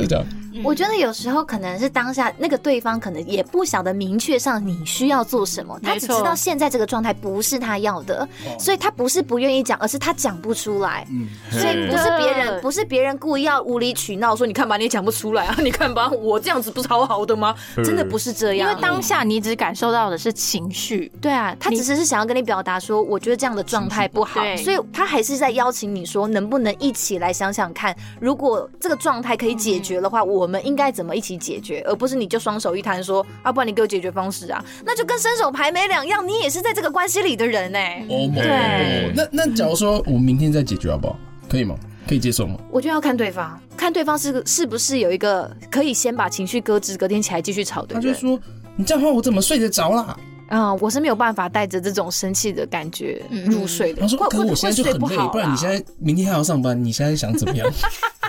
[0.07, 0.27] 这样。
[0.65, 8.27] 我觉得有时候可能是当下那个对方可能也不晓得明确上你需要做什么，他只知道现在这个状态不是他要的，
[8.59, 11.07] 所以他不是不愿意讲，而是他讲不出来。
[11.11, 17.55] 嗯，所以不是别人，不是别人故意要无理取闹，说你看吧，你也讲不出来啊，你看吧，我这样子不是好好的吗？
[17.77, 21.11] 真的不是这样，因为当下你只感受到的是情绪。
[21.21, 31.29] 对啊，他只是是想要跟你表达说，我觉得这样的状态不好，所以他还是在邀请你说，能不能一起来想想看，如果这个状态可以解决的话，我们应该怎么一起。
[31.39, 37.79] 解决，而不是你就双手一摊说啊，不然你给我解决方式啊，那就跟伸手牌没两样，你也是在这个关系里的人呢。
[38.09, 39.13] 哦，对。
[39.15, 41.17] 那那假如说我们明天再解决好不好？
[41.49, 41.77] 可以吗？
[42.09, 42.59] 可以接受吗？
[42.73, 48.03] 我觉得要看对方，看对方是是不是有一个可以先把情绪搁置，隔天起来继续吵的人。
[48.03, 48.37] 他就说
[48.75, 50.19] 你这样的话，我怎么睡得着啦？
[50.49, 54.03] 啊，我是没有办法带着这种生气的感觉入睡的。
[54.03, 57.69] 他说，可我现在就很累，不然你现在明天还要上班，你现在想怎么样？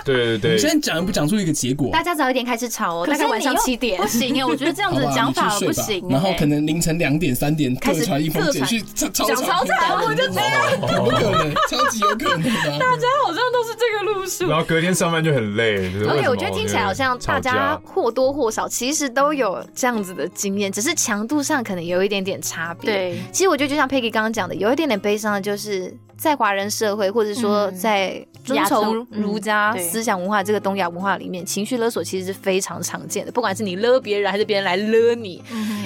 [0.02, 1.90] 对对对，你现在讲不讲出一个结果？
[1.92, 6.02] 大家早一点开始吵哦，大概晚上七点不行耶，我觉得这样子讲法不行。
[6.08, 11.54] 然后可能凌晨两点、三点开始传一封简讯，讲超长，我就这样，可不可能？
[11.68, 12.42] 超级有可能。
[12.78, 15.90] 大家好像都是这个路数，然后隔天上班就很累。
[16.06, 22.92] OK，我觉得听起来好像大家或多或少其实都有这样子的经验，只是强度上可能有一点点差别。
[22.92, 25.96] 对，其实我觉得就像 Peggy 刚刚讲的，有一点点悲伤的就是。
[26.20, 28.22] 在华人社会，或者说在
[28.54, 33.30] 遵从儒家思想文化这个东亚文化里面，情绪勒索其实是非常常见的。
[33.30, 35.42] 不管是你勒别人，还是别人来勒你，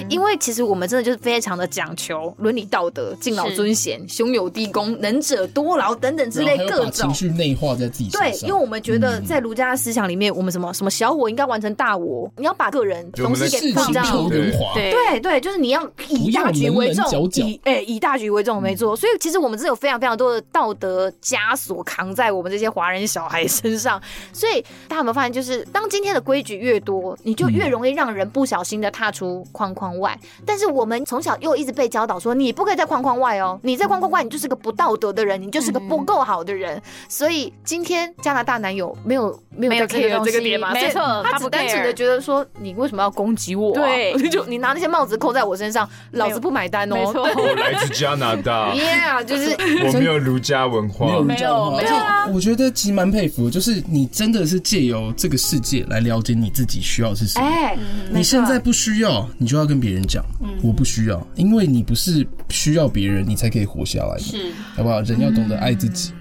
[0.09, 8.09] 因为其实我们真的就是非常的讲求伦理道德、敬老尊贤、兄友弟恭、能者多劳等等之类各种情绪内化在自己。
[8.09, 14.29] 对，因为我们觉得在儒家思想里面，我们什么什么小我应该完成大我，你要把个人东西给放到。
[14.73, 18.95] 对对，就是你要以大局为重，以哎以大局为重，没错。
[18.95, 21.11] 所以其实我们真的有非常非常多的道德。
[21.21, 24.01] 枷锁扛在我们这些华人小孩身上，
[24.31, 30.17] 所以大家有没有发现，就是当今天的规矩越多，你就越容易让人不小心的踏出框框外。
[30.45, 36.81] 但是我们从小又一直被教导说，你不可以在框框外哦，你在框框外，你就是个不道德的人，你就是个不够好的人。
[37.09, 40.71] 所以今天加拿大男友没有没有在 care 这个点吗？
[40.71, 43.73] 没错，他只单纯的觉得说，你为什么要攻击我？
[43.73, 46.95] 对， 就你拿那些帽子扣在我身上，老子不买单哦。
[47.15, 49.51] 我来自加拿大， Yeah，就是
[49.85, 51.05] 我没有儒家文化。
[51.07, 57.45] 没有没有，而且我觉得其实蛮佩服，就是你真的是借由这个世界来了解你自己需要是什么。
[57.47, 57.77] 哎，
[58.11, 60.21] 你现在不需要，你就要跟别人讲，
[60.61, 64.99] 我不需要，因为你不是需要别人，你才可以活下来，是，好不好？
[64.99, 66.11] 人要懂得爱自己，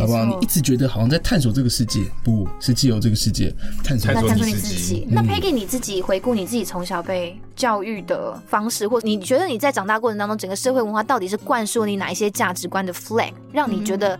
[0.00, 0.24] 好不好？
[0.24, 3.54] 你一直觉得好像在探索这个世界，不是借由这个世界
[3.84, 5.06] 探索你自己。
[5.10, 14.18] 那 Peggy 你自己回顾你自己从小被教育的方式，或你觉得你在长大过程当中，整个社会文化到底是灌输你哪一些价值观的 flag，让你觉得，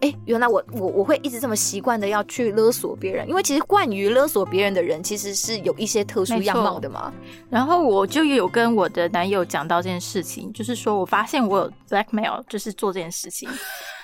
[0.00, 7.12] 哎、原来我我我会一直这么习惯的要去勒索别人，因为其实惯于勒索别人的人，其实是有一些特殊样貌的嘛。
[7.50, 13.48] 然后我就有跟我的男友讲到这件事情，就是说我发现我有 blackmail，就是做这件事情。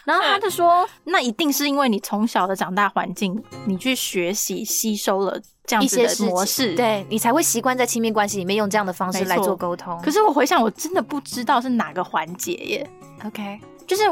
[0.05, 9.99] 然后他就说，那一定是因为你从小的长大环境，你去学习吸收了这样子的模式，对，你才会习惯在亲密关系里面用这样的方式来做沟通。
[10.03, 12.91] 可是我回想，我真的不知道是哪个环节耶。
[13.25, 14.03] OK，就是。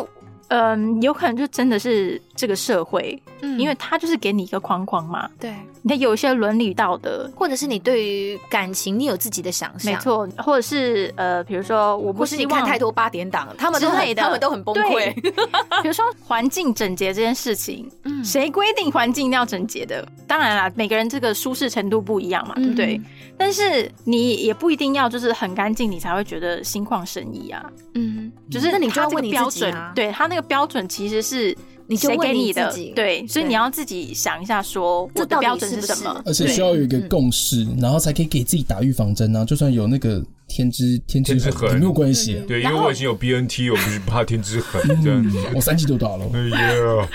[0.52, 5.26] 嗯，有可能就真的是这个社会，嗯，因为他就是给你一个框框嘛。
[5.40, 15.10] 对，你有一些伦理道德，或者是你对于感情你有自己的想象，没错，或者是呃，比如说我不是你看太多八点档，他们都很他们都很崩溃。
[15.80, 20.06] 比如说环境整洁这件事情，嗯，谁规定环境一定要整洁的？
[20.26, 23.00] 当然啦，每个人这个舒适程度不一样嘛，对不对？
[23.38, 27.64] 但是你也不一定要就是很干净，你才会觉得心旷神怡啊。
[27.94, 30.41] 嗯，就是那你就要问你标准，对他那个。
[30.42, 39.44] 标准其实是你就问你自己，对，所以你要自己想一下，说我的标准是什么，而且需要有一个共识，然后才可以给自己打预防针啊。
[39.44, 41.70] 就算有那个天之天之痕。
[41.70, 45.38] 也没有关系，对，因为我已经有 BNT，我不是怕天之痕这样子。
[45.54, 46.24] 我三级都打了。
[46.32, 47.08] 哎呀，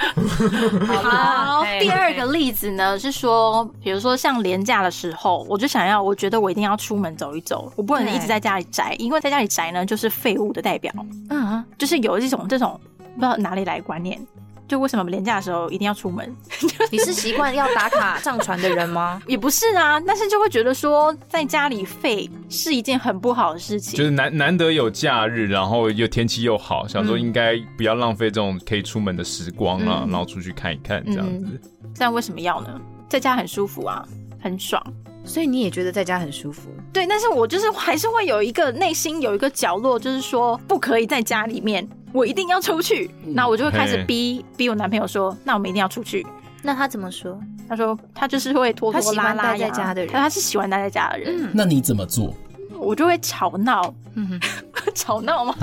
[0.86, 10.94] 好， 第二个例子呢是说，比如说像连假的时候，我就想要，我觉得我一定要出门走一走，我不能一直在家里宅，因为在家里宅呢就是废物的代表，
[11.30, 12.80] 嗯，就是有这种这种
[13.18, 14.20] 不知道哪里来观念。
[14.68, 16.36] 就为什么连假的时候一定要出门？
[16.92, 19.22] 你是习惯要打卡上传的人吗？
[19.26, 23.98] 也不是啊，但是就会觉得说在家里废是一件很不好的事情。
[23.98, 31.62] 就是难难得有假日，然后又天气又好，想说应该不要浪费这种可以出门的时光啊，嗯、然后出去看一看这样子。
[31.98, 32.82] 嗯、为什么要呢？
[33.08, 34.06] 在家很舒服啊，
[34.42, 34.84] 很爽。
[35.28, 36.70] 所以你也觉得在家很舒服？
[36.94, 43.12] 对，但是我就是还是会有一个内心有一个角落，就是说不可以在家里面，我一定要出去。
[43.24, 46.26] 那、嗯、我就会开始逼逼我男朋友说，那我们一定要出去。
[46.64, 47.40] 那他怎么说？
[47.70, 51.44] 他说他就是会拖拖拉拉待在家的人，他他是喜欢待在家的人。
[51.44, 52.34] 嗯、那你怎么做？
[52.80, 54.40] 我就会吵闹，嗯，
[54.96, 55.54] 吵闹吗？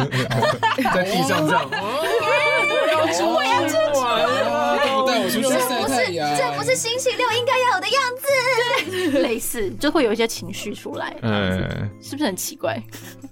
[0.95, 1.65] 在地上这样。
[1.71, 3.94] 我要出去，带我出
[5.29, 6.37] 去晒太阳。
[6.37, 9.19] 这不是星期六应该要有的样子。
[9.21, 12.81] 类似就会有一些情绪出来，嗯，是不是很奇怪？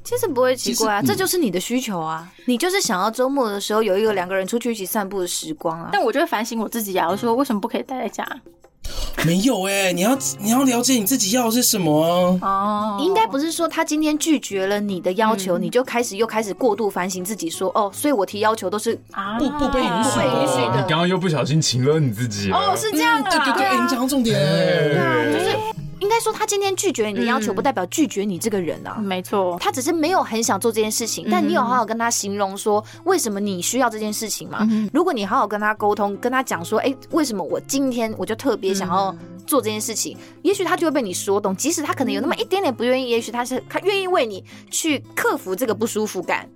[0.05, 2.31] 其实不会奇怪啊，这就是你的需求啊。
[2.47, 5.91] 你就是想要周末的时候有一个两个人出去一起散步的时光啊。
[5.93, 8.27] 但我就会反省我自己啊，我说为什么不可以待在家？
[9.25, 11.93] 没有哎、欸，你要你要了解你自己要的是什么
[12.41, 12.99] 哦。
[13.01, 20.77] 应该不是说他今天拒绝了你的要求，嗯、你就开始又开始过度反省自己说，说哦，所以我提要求都是啊不不被允许的。
[20.77, 25.72] 你刚刚又不小心请了你自己哦，是这样啊，对对对，你讲到重点，对啊，就是。
[26.03, 28.99] 应该说，他今天拒绝你的要求，不代表拒绝你这个人啊。
[28.99, 31.29] 没错，他只是没有很想做这件事情。
[31.31, 34.69] 但你有好好跟他形容说，为什么你需要这件事情吗？
[34.93, 40.19] 如果你好好跟他沟通，跟他讲说，哎，为什么我今天我就特别想要做这件事情？
[40.43, 41.55] 也许他就会被你说动。
[41.55, 46.51] 即使他可能有那么一点点不愿意，也许他是他愿意为你去克服这个不舒服感。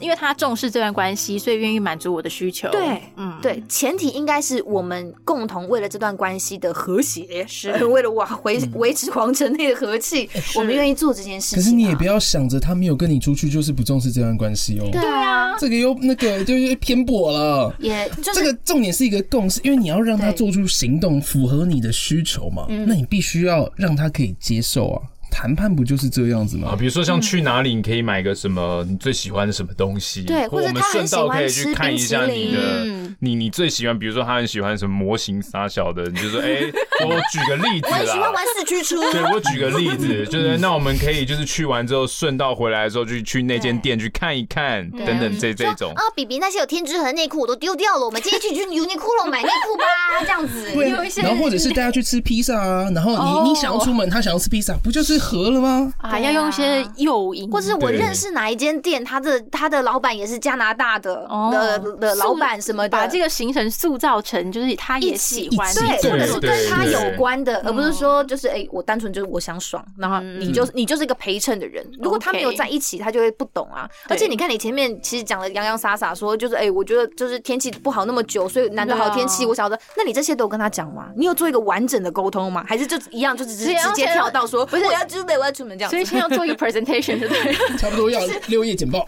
[0.00, 2.68] 因为他重视这段关系，所以愿意满足我的需求。
[2.70, 11.58] 对，嗯，对，前提应该是我们共同为了这段关系的和谐，是 为了维维维持皇城内的和气，我们愿意做这件事情。
[11.58, 14.88] 可是你也不要想着他没有跟你出去就是不重视这段关系哦。
[14.92, 17.74] 对啊，这个又那个就是偏颇了。
[17.78, 22.66] 也，这个重点是一个共识，因为你要让他做出行动，符合你的需求嘛。
[22.68, 25.02] 那你必须要让他可以接受啊。
[25.32, 26.68] 谈判不就是这样子吗？
[26.72, 32.84] 啊，比如说像去哪里，你可以买个什么你最喜欢的什么东西，对，或者我们顺道可以去看一下你的，
[33.18, 36.60] 你你最喜欢，比如说他很喜欢什么模型啥小的，你就说，哎，
[37.08, 45.92] 我举个例子啦，我喜欢玩四驱车，对，我举个例子， 就是那我们可以就是去完之后顺道回来的时候就去那间店去看一看，等等这这种。
[45.94, 49.84] 啊，比比那些有天之痕的内裤我都丢掉了，我们今天去去 Uniqlo 买内裤吧，
[50.20, 55.92] 这样子，有一些，然后或者是大家去吃披萨啊，然后你你想要出门，他想要吃披萨，不就是合了吗？
[55.98, 71.86] 还要用一些诱因，或者是我认识哪一间店，他的他的老板也是加拿大的的的老板什么的，把这个行程塑造成就是他也喜欢，对，或者是跟他有关的，而不是说就是哎，我单纯就是我想爽，然后你就你就是一个陪衬的人。
[72.02, 73.88] 如果他没有在一起，他就会不懂啊。
[74.08, 79.78] 而且你看你前面其实讲的洋洋洒洒说，就是哎，我觉得就是天气不好那么久，所以难得好天气，我晓得。
[79.96, 81.08] 那你这些都跟他讲吗？
[81.16, 82.64] 你有做一个完整的沟通吗？
[82.66, 85.90] 还是就一样，就只是直接跳到说，不是我要出门，我要出门这样。
[85.90, 87.52] 所以先要做一个 presentation，对不对？
[87.78, 89.06] 差不多要六页简报。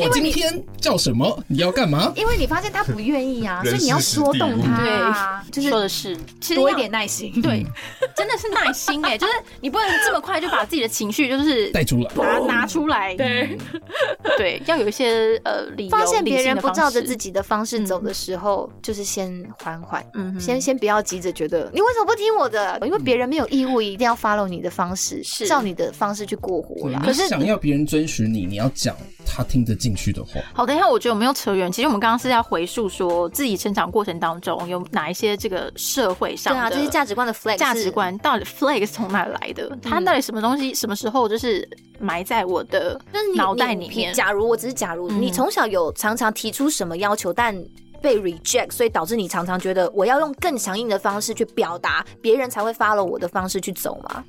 [0.00, 1.42] 我今天叫什么？
[1.48, 2.12] 你要干嘛？
[2.16, 4.84] 因为你发现他不愿意啊，所以你要说动他。
[4.84, 7.32] 对，就是说的是，其实多一点耐心。
[7.42, 7.66] 对，
[8.14, 13.14] 真的是耐心哎， 就是你不能这么快就把自己的情绪就是带出来，拿拿出来。
[13.16, 13.58] 对，
[14.38, 15.90] 对，要有一些呃理由。
[15.90, 22.78] 发现别人不照着自己的方式走的时候，就是先缓缓，嗯，先先不要急着觉得你为什么不听我的？
[22.84, 27.00] 因为别人没有义务一定要 follow 你的方式，是照你的方式去过活啦。
[27.02, 30.32] 可是想要别人遵循你，你要讲他听得进去的话。
[30.52, 31.72] 好，等一下，我觉得我们又扯远。
[31.72, 39.76] 其实我们刚刚是要回溯说自己成长过程当中有哪一些这个社会上的对啊，这些价值观的 flag 价值观到底 flag 是从哪来的？
[39.82, 40.74] 它到底什么东西？
[40.74, 41.66] 什么时候就是
[41.98, 43.00] 埋在我的
[43.34, 44.12] 脑袋里面？
[44.12, 47.56] 假如我只是假如你从小有常常提出什么要求，但
[48.02, 54.22] 被 reject，所以导致你常常觉得我要用更强硬的方式去表达，别人才会 follow 我的方式去走吗？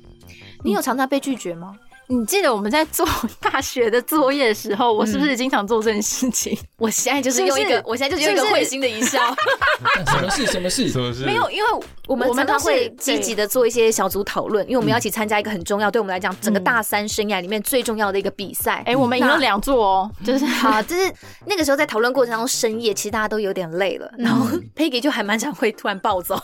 [0.64, 1.76] 你有常常被拒绝吗？
[2.10, 3.06] 你记得我们在做
[3.38, 6.58] 大学的作业的时候，我是不是经常做这件事情？
[6.78, 9.20] 我现在就是用一个，我现在就是用一个会心的一笑。
[10.08, 10.46] 什么事？
[10.46, 10.88] 什么事？
[10.88, 11.24] 什么事？
[11.26, 11.68] 没有，因为
[12.06, 18.82] 我们我们都会积极的做一些小组讨论，因为我们要一起参加一个很重要，对我们来讲，整个大三生涯里面最重要的一个比赛。
[18.86, 21.12] 哎，我们赢了两座哦，就是好，就是
[21.44, 26.40] 那个时候在讨论过程当中，深夜其实大家都有点累了，然后 Peggy 就还蛮常会突然暴走。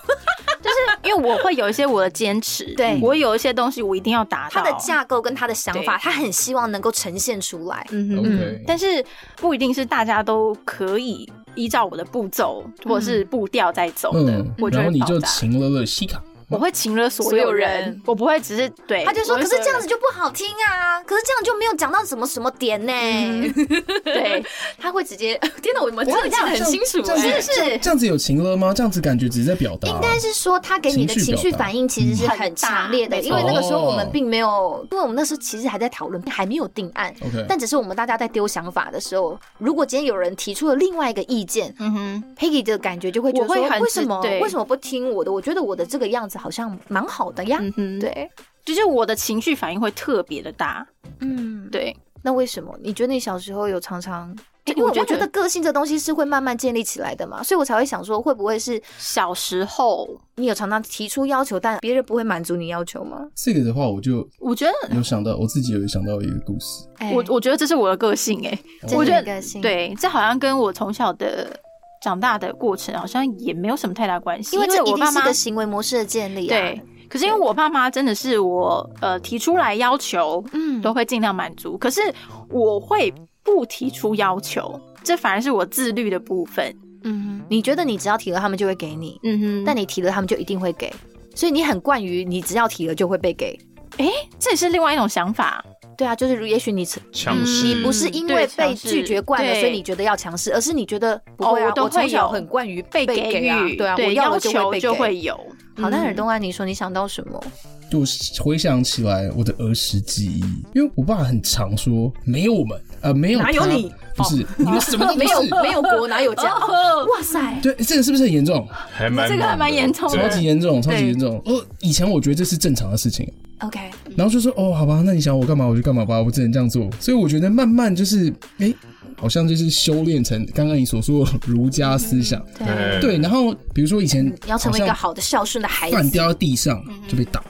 [0.62, 0.76] 就是
[1.10, 4.50] 因为我会有一些我的坚持，对，我有一些东西我一定要达到。
[4.50, 7.86] 他的架构跟他的想法，他很希望能够呈现出来。
[7.90, 9.04] 嗯嗯，但是
[9.36, 14.44] 不一定是大家都可以依照我的步骤或者是步调在走的。
[14.58, 16.20] 我觉得你就请了了西卡。
[16.48, 19.04] 我会请了所有人，我不会只是对。
[19.04, 22.92] 他就说，可是这样子就不好听啊，可是这样就没有讲到什么什么点呢？
[24.04, 24.44] 对，
[24.78, 28.72] 他会直接， 天哪，我们真的记得很清楚，是是这样子有情了吗？
[28.74, 37.14] 这样子感觉只是在表达，应该是说他给你的情绪反应其实是很强烈的，因为那个时候我们并没有，因为我们那时候其实还在讨论，还没有定案。
[37.22, 45.32] OK，但只是我们大家在丢想法的时候，如果今天有人提出了另外一个意见，嗯哼，Peggy 的感觉就会觉得说，为什么为什么不听我的？
[45.32, 46.33] 我觉得我的这个样子。
[46.38, 48.30] 好像蛮好的呀，嗯哼，对，
[48.64, 50.86] 就是我的情绪反应会特别的大，
[51.20, 51.96] 嗯，对。
[52.26, 52.74] 那为什么？
[52.82, 54.34] 你觉得你小时候有常常？
[54.64, 63.28] 因为我觉得个性这东西是会慢慢建立起来的嘛，所以我才会想说，会不会是小时候你有常常提出要求，但别人不会满足你要求吗？
[63.34, 66.88] 这个的话，我就我觉得有想到，我自己有想到一个故事。
[67.12, 68.58] 我我觉得这是我的个性，哎，
[68.96, 71.60] 我觉得个性对，这好像跟我从小的。
[72.04, 76.60] 长大的过程好像也没有什么太大关系，因为这一定是个行为模式的建立啊。
[76.60, 76.78] 对，
[77.08, 81.78] 可是因为我爸妈真的是我呃提出来要求，嗯，都会尽量满足。
[81.78, 82.02] 可是
[82.50, 83.10] 我会
[83.42, 86.70] 不提出要求，这反而是我自律的部分。
[87.04, 89.18] 嗯哼，你觉得你只要提了，他们就会给你。
[89.22, 90.92] 嗯哼，但你提了，他们就一定会给，
[91.34, 93.58] 所以你很惯于你只要提了就会被给。
[93.96, 95.64] 哎，这也是另外一种想法。
[95.96, 105.34] 对啊，就是也许你强势，你不是因为被拒绝惯了，所以你觉得要强势，而是你觉得不会啊，我从小很惯于被给予，对啊，我要求就会有。
[105.76, 107.42] 好，那尔东安，你说你想到什么？
[107.90, 108.02] 就
[108.42, 110.40] 回想起来我的儿时记忆，
[110.74, 116.54] 因为我爸很常说没有我们，呃，没有哪有你，不是你们什么都没有，没有国哪有家？
[116.54, 118.66] 哇塞，对，这个是不是很严重？
[118.90, 121.40] 还蛮这个还蛮严重，超级严重，超级严重。
[121.44, 123.30] 哦，以前我觉得这是正常的事情。
[123.60, 125.66] OK，然后就说哦，好吧，那你想我干嘛？
[125.66, 126.88] 我就干嘛吧，我只能这样做。
[127.00, 128.72] 所以我觉得慢慢就是，哎，
[129.16, 132.40] 好像就是修炼成刚刚你所说的儒家思想。
[132.58, 133.00] 对。
[133.00, 137.42] 对，然后比如说以前要成为一个好的孝顺的孩子，饭掉在地上就被打，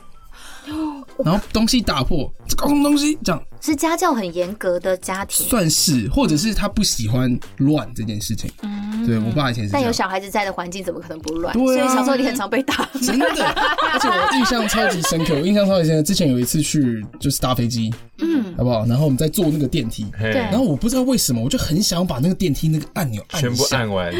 [1.25, 3.19] 然后东西打破，这搞什么东西？
[3.25, 8.51] 这样是家教很严格的家庭，算是，或者是他不喜欢乱这件事情。
[8.63, 11.53] 嗯对我爸以前是，但有小孩子在的环境，怎么可能不乱？
[11.53, 13.27] 对所以小时候你很常被打，真的。
[13.27, 16.03] 而且我印象超级深刻，我印象超级深刻。
[16.03, 18.87] 之前有一次去就是搭飞机，嗯，好不好？
[18.87, 20.33] 然后我们在坐那个电梯，对。
[20.33, 24.13] 然后我不知道为什么，我就很想把那个电梯那个按钮按全部按完，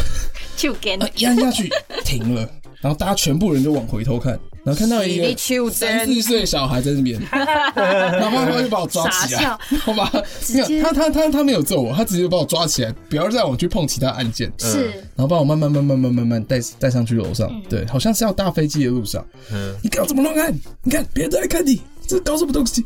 [0.56, 1.70] 就给按下去
[2.04, 2.42] 停了，
[2.80, 4.38] 然后大家全部人就往回头看。
[4.66, 10.10] 然后看到一个三四岁小孩在那边， 然后妈妈就把我抓起来，好吧？
[10.52, 20.52] 没有，他他他他没有揍我，他直接把我抓起来，不要让我去碰其他按键，是，然后把我慢慢慢慢慢慢慢带带上去楼上，对，好像是要搭飞机的路上，嗯，你搞什么乱按？
[20.82, 21.80] 你看别人都在看你。
[22.08, 22.84] 这搞什么东西？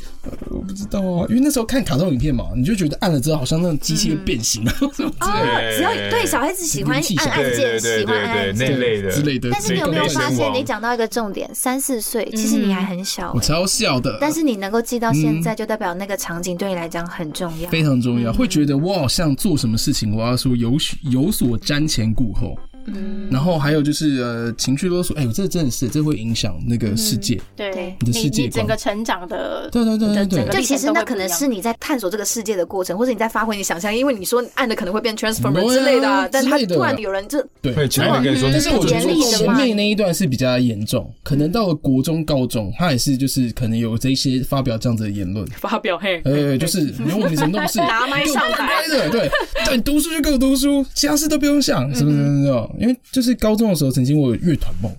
[0.49, 5.77] 我不知道啊，因为那时候看卡通影片嘛，你就觉得按了之后好像那种机器会变形啊， 什么之类。
[5.77, 9.49] 只要对小孩子喜欢按按键，喜欢按按键那类的之类的。
[9.51, 14.17] 但是你有没有发现，你讲到一个重点，三四岁，其实你还很小，我超小的。
[14.19, 18.31] 但是你能够记到现在，就代表那个场景对你来讲很重要，非常重要。
[18.33, 22.57] 会觉得我好像做什么事情，我要说有有所瞻前顾后。
[22.85, 27.95] 嗯，然后还有就是呃，情绪勒索，哎，这真的是这会影响那个世界，对。
[27.99, 48.87] 你的世界整个成长的，对对对对对，就其实那可能是你在探索这个世界的过程，或者你在发挥你想象，因为你说按的可能会变 transformer 之类的，但他突然有人就对，会强烈跟你说，但是我觉得前面那一段是比较严重，可能到了国中、高中，他也是就是可能有这些发表这样子的言论，发表嘿，呃，就是没有你什么东西，拿麦 上台。
[48.87, 49.29] 的，对，
[49.65, 52.17] 对，读书就给我读书，其他事都不用想，是不是？
[52.77, 53.55] 因为就是高。
[53.55, 54.91] 中的时候，曾经我有乐团梦。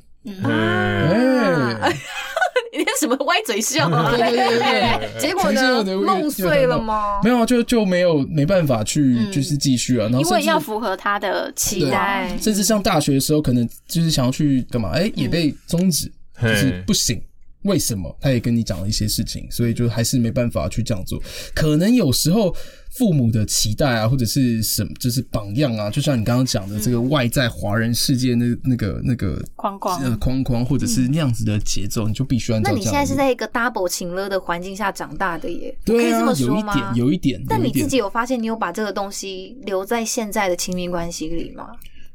[0.44, 1.90] 哎，
[2.72, 3.88] 你什么歪嘴笑？
[4.16, 5.10] 对对对对。
[5.20, 5.82] 结果呢？
[5.96, 7.20] 梦碎了吗？
[7.24, 10.04] 没有，就就没有没办法去，就是继续啊。
[10.04, 14.90] 然后因为要符合他的期待，甚至上大学的时候，可能就是想要去干嘛？
[14.90, 16.08] 哎，也被终止，
[16.40, 17.20] 就是不行。
[17.62, 18.16] 为什么？
[18.20, 21.20] 他也跟你讲了一些事情，所以就还是没办法去这样做。
[21.54, 22.54] 可能有时候
[22.94, 32.70] 父母的期待啊，或者是什么，就是榜样啊，就像你刚刚讲的这个外在华人世界那那个那个框框呃框框，或者是那样子的节奏，你就必须按照。
[32.70, 35.74] 那你现在是在一个 double 情了的环境下长大的耶？
[35.84, 36.92] 对啊，可以这么说吗？
[36.94, 37.44] 有一点，有一点。
[37.48, 41.68] 但你自己有发现，你有把这个东西留在现在的亲密关系里吗？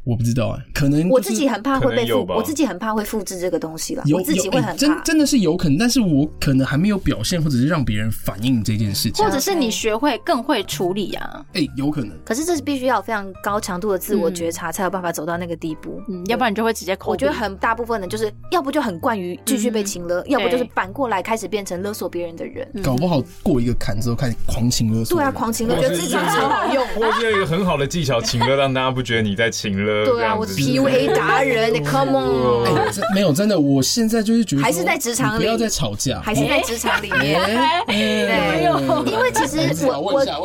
[0.07, 4.03] 我不知道哎，可能我自己很怕会被复，我自己很怕会复制这个东西了。
[4.13, 11.45] 我自己会很怕，真真的是有可能，但是我可能还没有表现，或者是让别人反映这件事情，或者是你学会更会处理啊。
[11.53, 12.11] 哎，有可能。
[12.23, 16.01] 可是这是必须要有非常高强度的自我觉察，才有办法走到那个地步。
[16.07, 17.11] 嗯，要不然你就会直接口。
[17.11, 22.65] 我觉得很大部分人就是要不就很惯于继续被情勒，要不就是反过来开始变成勒索别人的人。
[22.81, 25.17] 搞不好过一个坎之后开始狂情勒索。
[25.17, 26.81] 对啊，狂情勒，觉得这招超好用。
[26.95, 29.96] 我觉得有一个很好的技巧， 情勒让大家不觉得你在情勒。
[30.05, 32.65] 对啊，我 PUA 达人，你 Come on！
[32.65, 37.09] 哎，没有，真的，我现在就是觉得还是在职场里，不要再吵架，还是在职场里。
[37.11, 37.39] 面。
[37.87, 40.37] 没有，因为其实我我问一下，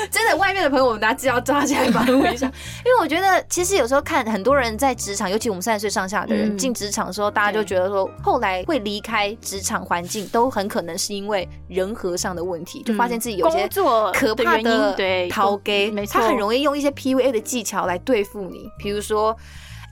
[0.12, 2.46] 真的外面的朋友，我们大家要抓起来帮他问一下。
[2.86, 13.68] 因为我觉得，其实有时候看很多人在职场，尤其我们三十岁上下的人进职场的时候，大家就觉得说，后来会离开职场环境，都很可能是因为人和上的问题，就发现自己有些
[14.12, 18.98] 可怕的对逃给，他很容易用一些 P U A 的技巧来对付你，比如。
[19.08, 19.34] 说，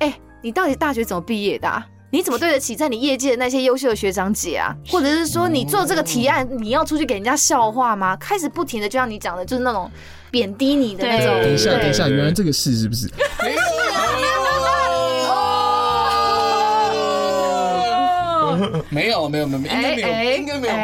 [0.00, 1.66] 哎、欸，你到底大学怎么毕业的？
[1.66, 1.86] 啊？
[2.16, 4.74] 你怎么对得起在你业界的那些优秀的学长姐啊？
[4.88, 8.16] 或者是说，你做这个提案，你要出去给人家笑话吗？
[8.16, 9.90] 开始不停的，就像你讲的，就是那种
[10.30, 11.26] 贬低你的那种。
[11.42, 13.06] 等一下，等一下，原来这个事是不是？
[13.42, 13.60] 没有
[18.96, 20.74] 没有没有，应该没有，应该没有。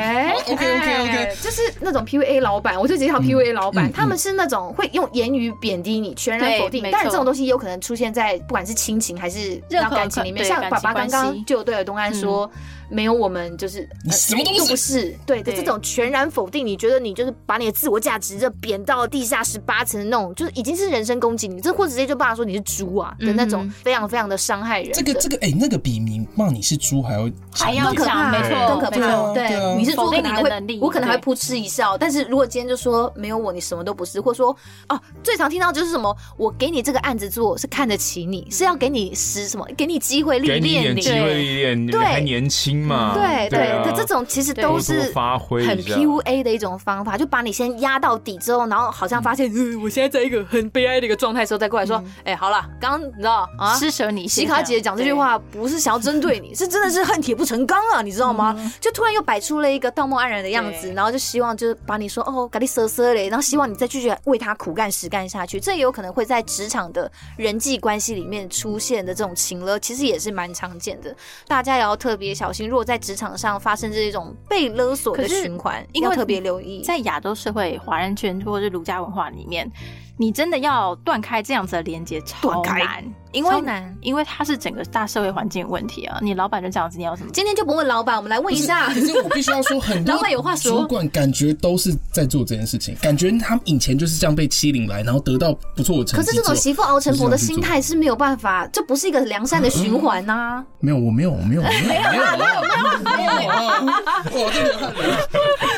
[0.53, 6.87] OK OK OK，就是那种 PUA 老板，我就直接叫 PUA 老板，他们是那种会用言语贬低你，全然否定。
[6.93, 12.51] 但是这种东西有可能出现在不管是亲情还是任何感情里面，像爸爸刚刚就对尔东安说。
[12.93, 24.93] 没有我们就是你什么都不是，对的这种全然否定，你觉得你就是把你的自我价值就贬到地下十八层的那种，就是已经是人身攻击你，这或者直接就骂说你是猪啊的那种，非常非常的伤害人。
[24.93, 29.33] 这个这个哎，那个比你骂你是猪还要还要可怕，没错，更可怕。
[29.33, 31.97] 对，你是猪可能还会，我可能还会扑哧一笑。
[31.97, 34.55] 但是如果今天就说没有我你什么都不是，或者说
[34.89, 43.61] 哦，最常听到就是什么，我给你这个案子做是看得起你，是要给你使什么，给你机会历练，给你点机会历练，你还年轻嘛，对对。
[43.85, 54.29] 的这种其实都是发挥很 PUA 的一种方法，就把你先压到底之后，然后好像发现，嗯，我现在在一个很悲哀的一个状态的时候，再过来说，哎，好了，刚刚你知道啊，施舍你。
[54.29, 58.57] 西卡姐讲这句话不是想要针对你， 是真的是恨铁不成钢啊，你知道吗？
[58.81, 65.61] 就突然又摆出了一个道貌岸然的样子，然后就希望就是把你说哦，咖喱瑟瑟嘞，然后希望你再继续为他苦干实干下去。
[65.61, 71.15] 这也有可能会在职场的人际关系里面出现的这种情了，其实也是蛮常见的，
[71.47, 72.69] 大家也要特别小心。
[72.73, 76.81] 如果在职场上发生这种被勒索的循环，应该特别留意。
[76.83, 79.71] 在亚洲社会、华人圈或者是儒家文化里面，
[80.19, 83.05] 你真的要断开这样子的连接，超难。
[83.33, 86.19] 因为难，因为它是整个大社会环境问题啊！
[86.21, 87.31] 你老板就这样子，你要什么？
[87.33, 88.89] 今天就不问老板，我们来问一下。
[88.89, 90.83] 可是我必须要说，很多 老板有话说。
[90.83, 96.27] 主管感觉都是在做这件事情，感觉他们以前就是这样被欺凌来，然后得到不错的成绩。
[96.27, 100.63] 可是这种媳妇熬成婆的心态是没有办法，这不是一个良善的循环呐。
[100.81, 103.83] 没有，我没有，我没有，没有，没有，没有，没有，没有啊！
[104.31, 104.79] 我真的，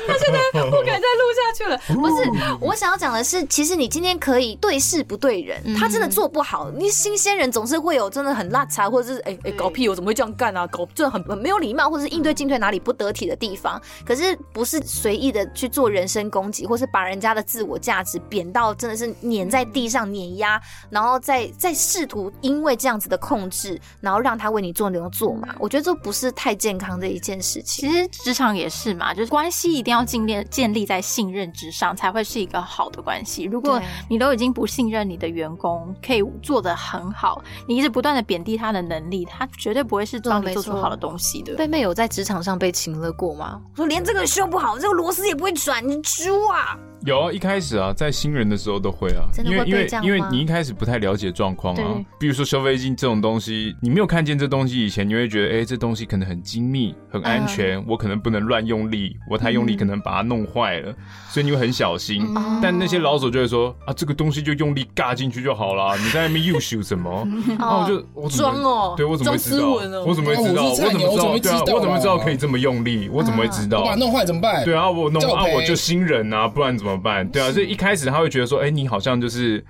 [0.09, 1.79] 他现在不敢再录下去了。
[1.95, 6.69] 不是，我想要讲的是，其实你今天可以对事不对人，他真的做不好。
[6.73, 8.25] 你新鲜人总是会有真。
[8.25, 10.67] 的很邋遢，或者是哎哎、搞屁，我怎么会这样干啊？
[10.69, 13.79] 搞就很很没有礼貌，或者是应对进退哪里不得体的地方。
[14.03, 20.59] 可是不是随意的去做人身攻击，或是把人家的自我价值贬到真的是碾在地上碾压，
[20.89, 25.55] 然后再再试图因为这样子的控制，然后让他为你做牛做马。
[25.59, 27.87] 我觉得这不是太健康的一件事情。
[27.87, 33.43] 其实职场也是嘛，就是关系一定要建立建立在信任之上，才会是一个好的关系。
[33.43, 38.15] 如果你都已经不信任你的员工，可以做得很好，你一直不断。
[38.15, 41.57] 的贬低他的能力，他绝对不会是帮你做出好的东西的。
[41.57, 43.61] 贝贝有在职场上被情勒过吗？
[43.73, 46.79] 我说连这个修不好，这个螺丝也不会转，你猪啊！
[47.05, 60.95] 有啊，一开始啊，在新人的时候都会啊，因为因为因为你一开始不太了解状况啊，比如说修飞机这种东西，你没有看见这东西以前，你会觉得哎，这东西可能很精密、很安全，我可能不能乱用力，我太用力可能把它弄坏了，
[61.29, 62.27] 所以你会很小心。
[62.63, 67.27] 但那些老手就会说啊，这个东西就用力嘎进去就好了，你在那边又修什么？
[67.59, 69.69] 然后我就我装哦，对我怎么会知道？
[70.07, 70.65] 我怎么会知道？
[70.65, 71.65] 我怎么知道？
[71.65, 73.09] 对啊，我怎么知道可以这么用力？
[73.13, 73.81] 我怎么会知道？
[73.81, 74.65] 我把它弄坏怎么办？
[74.65, 77.29] 对啊，我弄啊，我就新人啊，不然怎么办？
[77.29, 79.65] 对啊，所以一开始他会觉得说，哎，你好像就是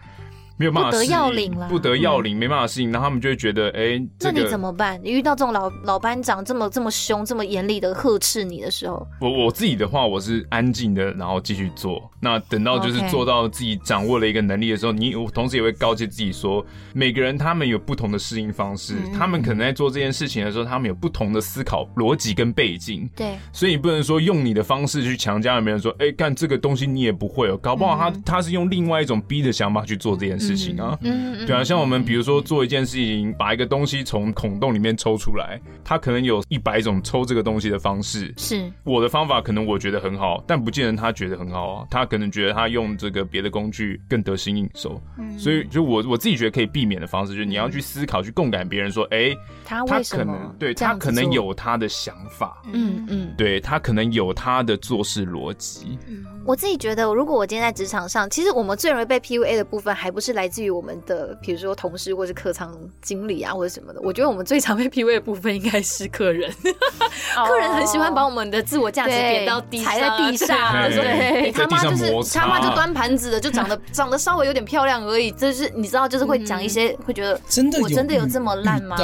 [0.57, 5.01] 没有办法不得要领了，不得要领，没办法适应，然后他们就会觉得，哎、欸，这个、那你怎么办？
[5.03, 12.11] 你遇到这种老老班长这么这么凶、这么严厉的呵斥你的时候，我我自己的话，我是安静的，然后继续做。
[12.21, 14.97] 那等到就是做到自己掌握了一个能力的时候，Okay.
[14.97, 23.09] 你我同时也会告诫自己说，每个人他们有不同的适应方式，嗯、他们可能在做这件事情的时候，他们有不同的思考逻辑跟背景。
[23.15, 30.99] 对，所以你不能说用你的方式去强加别人说，哎、欸，干这个东西你也不会哦，搞不好他、嗯、他是用另外一种逼的想法去做这件事情啊。
[31.03, 38.33] 嗯对啊，像我们比如说做一件事情，把一个东西从孔洞里面抽出来，它可能有一百种抽这个东西的方式。
[38.37, 41.87] 是我的方法，可能我觉得很好，但不见得他觉得很好啊。
[41.91, 45.01] 他可能觉得他用这个别的工具更得心应手。
[45.19, 52.63] 嗯，所以就我我自己觉得可以避免的方式，就是你要去思考，去共感别人说，哎、欸，他为什么他可能对他可能有他的想法。
[52.73, 55.99] 嗯嗯，对他可能有他的做事逻辑。
[56.09, 61.15] 嗯，我自己觉得，如果我今天在职场上，其实我们最容易被 PUA 的部分，还不是来自于我们的。
[61.15, 66.53] 呃，比如说同事或是客舱经理啊，或者什么的，我觉得我们最常被 PUA 的部分应该是客人。
[67.47, 70.59] 客人很喜欢把我们的自我价值贬到地踩在地上，
[70.91, 75.31] 对，你 他妈就是他妈就端盘子的，就长得 长得稍微有点漂亮而已。
[75.31, 78.97] 就是你知道，就是会讲一些会觉得真的我真的有这么烂吗？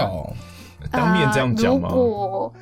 [0.91, 1.89] 当面这样讲吗？
[1.93, 2.53] 如果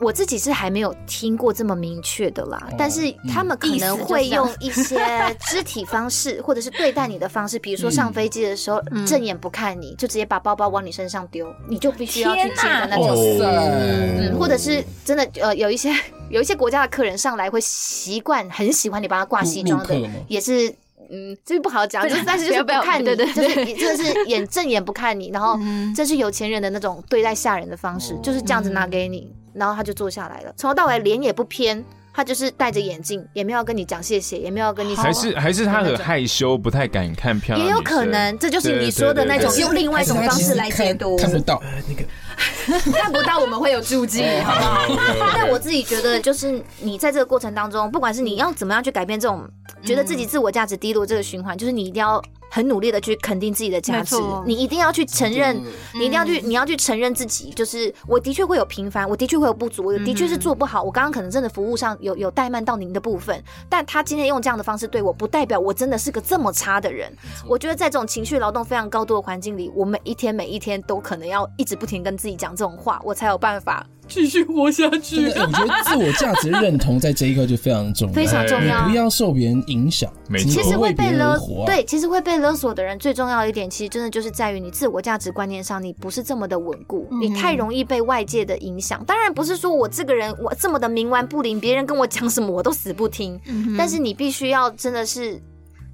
[0.00, 4.96] 我自己是还没有听过这么明确的啦，但是他们可能会用一些
[5.40, 13.08] 肢体方式，或者是对待你的方式，比如说上飞机的时候正眼不看你，就直接把包包往你身上丢，你就必须要去接的那种。
[13.40, 15.92] 嗯，或者是真的呃，有一些
[16.30, 20.72] 有一些国家的客人上来会习惯很喜欢你帮他挂西装的，也是
[21.10, 25.58] 嗯，这个不好讲，就是但是就是不看你，对对，就是就是眼正眼不看你，然后
[25.96, 29.32] 这是有钱人的那种对待下人的方式，就是这样子拿给你。
[29.58, 35.02] 然后他就坐下来了，从头到尾脸也不偏，他就是戴着眼镜，也没有跟你讲谢谢，也没有跟你说。
[35.02, 37.66] 还是还是他很害羞，不太敢看漂亮。
[37.66, 41.16] 也有可能，这就是你说的那种用另外一种方式来解读。
[41.16, 42.02] 看不到那个。
[42.94, 45.32] 看不到，我们会有助记，好不好？
[45.34, 49.48] 但我自己觉得，就是你在这个过程当中，不管是你要怎么样去改变这种
[49.82, 54.16] 觉得自己自我价值低落这个循环，就是你一定要很努力的去肯定自己的价值，
[54.46, 55.60] 你一定要去承认，
[55.94, 67.12] 你一定要去，你要去承认自己，就是我的确会有平凡，我的确会有不足，我的确是做不好，我刚刚可能真的服务上有有怠慢到您的部分，但他今天用这样的方式对我，不代表我真的是个这么差的人。
[67.46, 72.54] 我觉得在这种情绪劳动非常高度的环境里，我每一天每一天都可能要一直不停跟自己讲。
[72.58, 75.28] 这种话，我才有办法继续活下去。
[75.28, 78.88] 我觉得自我价值认同在这一刻就非常重要，非常重要。
[78.88, 80.10] 不要受别人影响。
[80.36, 89.04] 其实会被勒索，对，其实会被勒索的人最重要的一点，其实真的就是在于你自我价值观念上，你不是这么的稳固，你太容易被外界的影响。
[89.04, 93.40] 当然不是说我这个人我这么的冥顽不灵，别人跟我讲什么我都死不听。
[93.76, 95.40] 但是你必须要真的是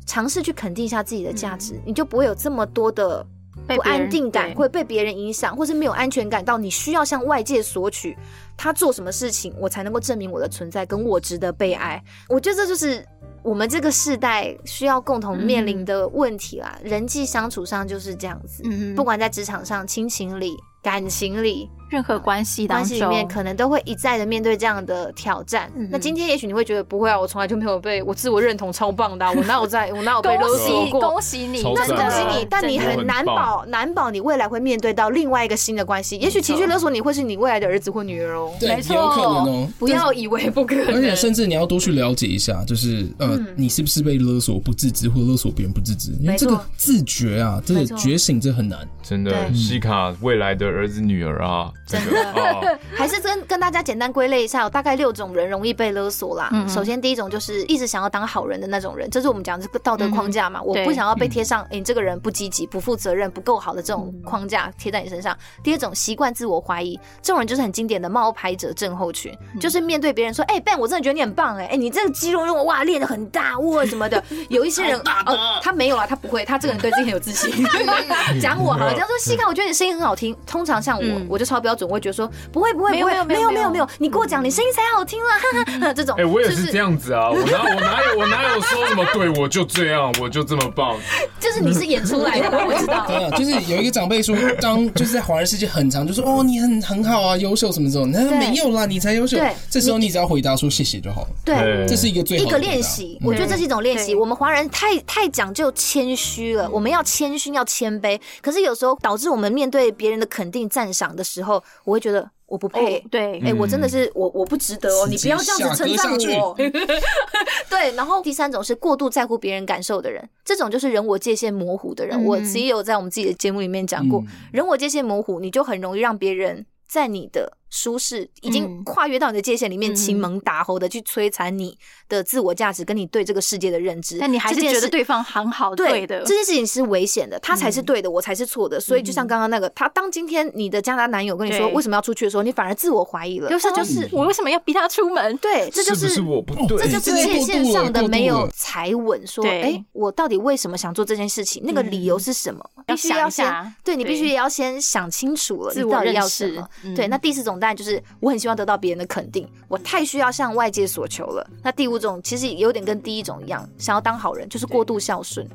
[0.07, 3.26] 尝试去肯定一下自己的价值，你就不会有这么多的。
[3.67, 8.17] 不安定感会被别人影响，或是没有安全感到你需要向外界索取，
[8.57, 12.03] 他做什么事情我才能够证明我的存在跟我值得被爱？
[12.29, 13.05] 我觉得这就是
[13.43, 16.79] 我们这个世代需要共同面临的问题啦。
[16.83, 21.71] 嗯、人际相处上就是这样子，嗯、不管在职场上、亲情里、感情里。
[21.95, 25.70] 任何关系关系里面，可能都会一再的面对这样的挑战。
[25.76, 31.01] 嗯、那今天也许你会觉得不会啊，我从来就没有被我自我认同超棒的、啊，我哪有在，我哪有被 勒索过？
[31.01, 36.16] 恭喜你，那是恭喜你，但你很难保难保你未来会面对到另外一个新的关系。
[36.16, 39.68] 也许情绪勒索你会是你未来的儿子或女儿哦、没错，有可能哦。
[39.78, 46.11] 不要以为不可能，而且甚至你要多去了解一下，就是呃，嗯、你是不是被勒索不自知，或勒索别人不自知？
[46.20, 49.32] 因为这个自觉啊，这个觉醒这很难，真的。
[49.55, 52.78] 西卡未来的儿子女儿啊，真的。
[52.97, 56.49] 还是跟跟大家简单归类一下，有大概六种人容易被勒索啦。
[56.53, 60.61] 嗯、首先，第一种就是一直想要当好人的那种人，这是我们讲这个道德框架嘛。
[60.61, 65.37] 嗯、我不想要被贴上，哎、嗯欸，你这个人不积极、不负责任、不够好的这种框架贴在你身上。
[65.62, 74.22] 第二种，习惯自我怀疑，这种人就是很经典的冒牌者症候群，嗯、就是面对别人说，哎、欸、Ben，我真的觉得你很棒、欸，哎，哎，你这个肌肉用哇练的很大哇什么的。
[74.49, 77.53] 有一些人哦，他没有啊，他不会，他这个人对自己很有自信。
[78.41, 80.37] 讲我好了，这样说，细看，我觉得你声音很好听。
[80.47, 83.14] 通常像我，嗯、我就超标准，我会觉得说，不会不会不会。
[83.25, 86.14] 没有没有没有，你跟我讲，你声音才好听了，哈哈， 这种。
[86.16, 90.97] 哎，我也是这样子啊，我哪我哪有我哪有说什么对，我就这样，我就这么棒。
[91.41, 93.07] 就是你是演出来的，我知道。
[93.37, 99.37] 就是有一个长辈说，当就是在华人世界很长，就说哦，你很很好啊，优秀什么这种，他说没有啦，你才优秀。
[99.37, 101.29] 对，这时候你只要回答说谢谢就好了。
[101.45, 103.18] 对，这是一个最好的一个练习。
[103.22, 104.14] 我觉得这是一种练习。
[104.14, 108.20] 我们华人太太讲究谦虚了，我们要谦逊，要谦卑。
[108.43, 112.31] 可是有时候导致我们面对别人的肯定赞赏的时候，我会觉得。
[112.47, 116.55] 我不配，对，哎，我真的是我我不值得哦，你不要这样子称赞我。
[117.71, 122.23] 对，然后第三种是过度在乎别人感受的人，这种就是人我界限模糊的人。
[122.23, 127.57] 我其实有在我们自己的节目里面讲过，人我界限模糊，你就很容易让别人在你的。
[127.75, 131.77] 舒适已经跨越到你的界限里面，欺门打吼的去摧残你
[132.09, 134.16] 的自我价值，跟你对这个世界的认知。
[134.20, 136.20] 但你还是觉得对方很好，对的。
[136.20, 138.79] 这件事情是危险的，他才是对的，我才是错的。
[138.79, 143.51] 所以就像刚刚那个，他当今天你的加拿大男友跟你说为什么要出去的时候，你反而自我怀疑了。
[143.51, 145.37] 就是就是，我为什么要逼他出门？
[145.39, 149.27] 对，这就是是我不对，这就是界限上的没有踩稳。
[149.27, 151.62] 说，哎，我到底为什么想做这件事情？
[151.66, 152.64] 那个理由是什么？
[152.87, 156.68] 必须要先对你必须要先想清楚了，你到底要什么？
[156.95, 158.39] 对，那第四种当然就是我很。
[158.45, 161.51] 希望得到别人的肯定，我太需要向外界所求了。
[161.62, 165.49] 那第五种其实有点跟第一种一样，想要当好人，就是过度孝顺。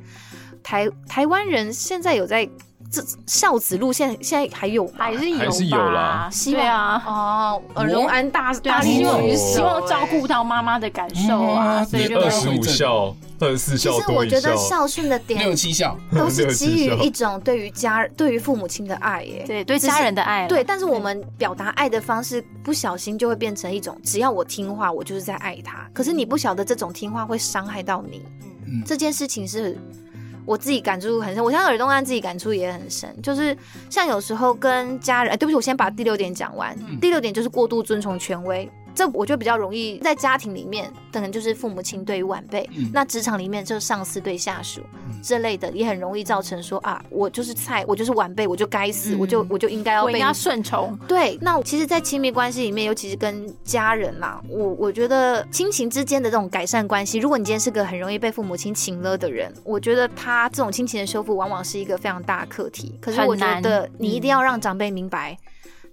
[0.63, 2.49] 台台湾人现在有在。
[2.91, 4.91] 这孝子路线现在还有吗？
[4.97, 6.27] 还是有还是有啦。
[6.31, 13.91] 希望啊，哦，耳荣安大大希望希望照顾到妈妈的感受啊，所以就二十五孝、二十四孝。
[13.91, 20.47] 其实我觉得孝顺的点六七孝都是 基于一种对于家、对于父母亲的爱耶，对对家人的爱。
[20.47, 25.87] 对，但是我们表达爱的方式不小心就会变成一种，只要我听话，我就是在爱他。
[25.93, 28.23] 可是你不晓得这种听话会伤害到你，
[28.83, 29.77] 这件事情是。
[30.49, 33.55] 我自己感触很深，我现在耳东安自己感触也很深，就是
[33.87, 36.75] 像有时候跟家人，哎，对不起，我先把第六点讲完。
[36.99, 38.67] 第六点就是过度遵从权威。
[38.95, 50.97] 这我觉得比较容易在家庭里面，可能就是父母亲对于晚辈；嗯、那职场里面就是上司对下属、嗯、这类的，也很容易造成说啊，我就是菜，我就是晚辈，我就该死，嗯、我就我就应该要被顺从。
[51.07, 62.97] 对，那其实，在亲密关系里面，尤其是跟家人啦，我我觉得亲情之间的这种改善关系，如果你今天是个很容易被父母亲情了的人，我觉得他这种亲情的修复，往往是一个非常大的课题。
[63.01, 65.37] 可是我觉得你一定要让长辈明白。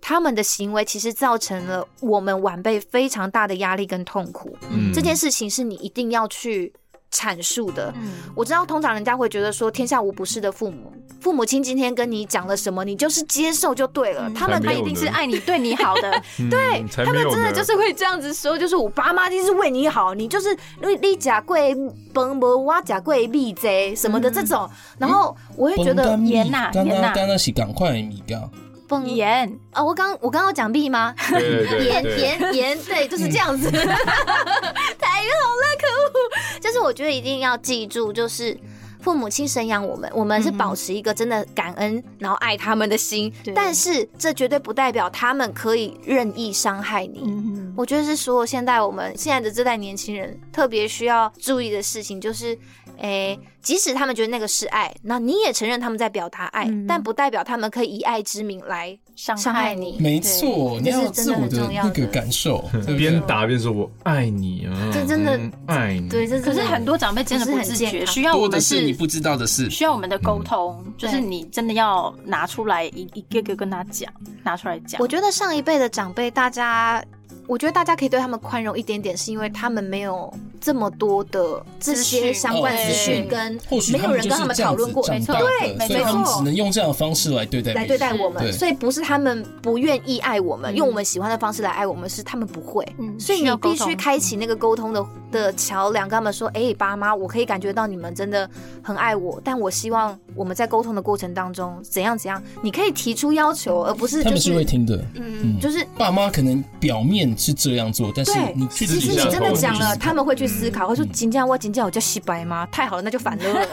[0.01, 4.57] 他们的行为其实造成了我们晚辈非常大的压力跟痛苦。
[4.71, 6.73] 嗯，这件事情是你一定要去
[7.13, 7.93] 阐述的。
[7.97, 14.31] 嗯，我知道通常人家会觉得说天下无不是的父母，父母亲今天跟你讲了什么，你就是接受就对了。
[14.35, 16.23] 他们他一定是爱你、对你好的。
[16.51, 21.75] 对，他们真的就是会这样子说，就是我爸妈一定是为你好，你就是你你假贵
[22.13, 24.69] 崩不挖假贵蜜贼什么的这种。
[24.99, 28.51] 然后我会觉得严呐严呐，当然是赶快米掉。
[28.89, 29.83] 绷严啊！
[29.83, 31.15] 我刚我刚刚有讲 B 吗？
[31.33, 33.71] 盐盐盐，对，就是这样子。
[33.73, 36.61] 太好了，可恶！
[36.61, 38.59] 就是我觉得一定要记住，就是
[39.01, 43.33] 父母亲生养我们，我们是保持一个真的感恩，然后爱他们的心。
[43.55, 47.23] 但是这绝对不代表他们可以任意伤害你。
[47.25, 52.59] 嗯、我觉得是所有，现在我们现在的这代年轻人特别需要注意的事情，就是。
[52.99, 59.97] 诶、欸，即使他们觉得那个是爱，那你也承认他们在表达爱，嗯、但不代表他们可以以爱之名来伤害你。
[60.01, 62.65] 没错，你要自我的那个感受，
[62.97, 66.09] 边打边说“我爱你”啊，这真的爱你。
[66.09, 75.01] 对，这可是很多长辈真的不自觉，需要我们是你不知道的事，需要我们的沟通，嗯、就是你真的要拿出来一一个个跟他讲，拿出来讲。
[75.01, 77.05] 我觉得上一辈的长辈，大家。
[77.47, 83.59] 我觉得大家可以对他们宽容一点点，是因为他们没有这么多的这些相关资讯，跟
[83.93, 92.85] 没有人跟他们讨论过，没错，对，没错，只能用这样的方式来对待来对待我们，所以不是他们不愿意爱我们，用我们喜欢的方式来爱我们，是他们不会，
[93.19, 98.49] 所以你必须开启那个沟通的的桥梁，跟他们说，哎，爸妈，我可以感觉到你们真的
[98.83, 107.36] 很爱我，但我希望我们在沟通的过程当中怎样怎样，你可以提出要求，而不是他们是会听的，嗯，就是爸妈可能表面。
[107.37, 112.67] 是这样做，但是你其实你真的讲了，他们会去思考，会说：“今天我今天我叫洗白吗？
[112.73, 113.45] 太好了，那就反了。”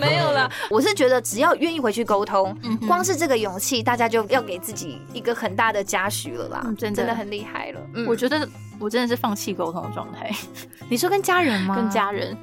[0.00, 6.74] 没有了，我是觉得只要愿意回去沟通，光是这个勇气，大家就要给自己一个很大的嘉许了啦。
[6.76, 7.80] 真的很厉害了。
[8.06, 10.30] 我觉得我真的是放弃沟通的状态。
[10.88, 11.76] 你说跟家人吗？
[11.76, 12.36] 跟家人。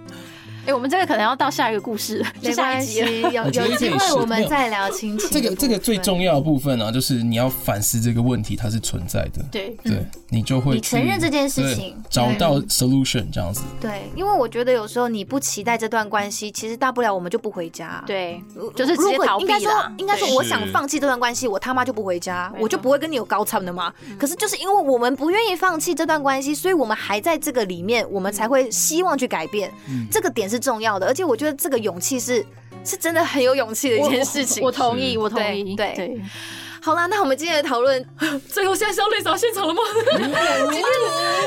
[0.65, 5.29] 哎，我们这个可能要到下一个故事，没关系，有有机会我们再聊亲情。
[5.29, 9.43] 这个这个最重要的部分呢，就是你要反思这个问题它是存在的。
[9.51, 13.61] 对对，你就会你承认这件事情，找到 solution 这样子。
[13.79, 18.03] 对，因为我觉得有时候你不期待这段关系，其实大不了我们就不回家。
[18.07, 18.41] 对，
[18.75, 19.45] 就是直接逃避。
[19.45, 23.93] 应该说，应该说，我想放弃这段关系，我他妈就不回家，我就不会跟你有高产的嘛。
[24.17, 29.71] 可是就是因为我们不愿意放弃这段关系，所以我们还在这个里面，我们才会希望去改变。
[30.11, 31.35] 这个点是重要的，而且我。
[31.35, 32.45] 我觉得这个勇气是
[32.85, 34.63] 是真的很有勇气的一件事情。
[34.63, 35.75] 我同意，我同意。
[35.75, 36.21] 对对。
[36.85, 38.05] 好啦，那我们今天的讨论，
[38.47, 39.81] 最后现在是要泪洒现场了吗？
[40.71, 40.85] 今天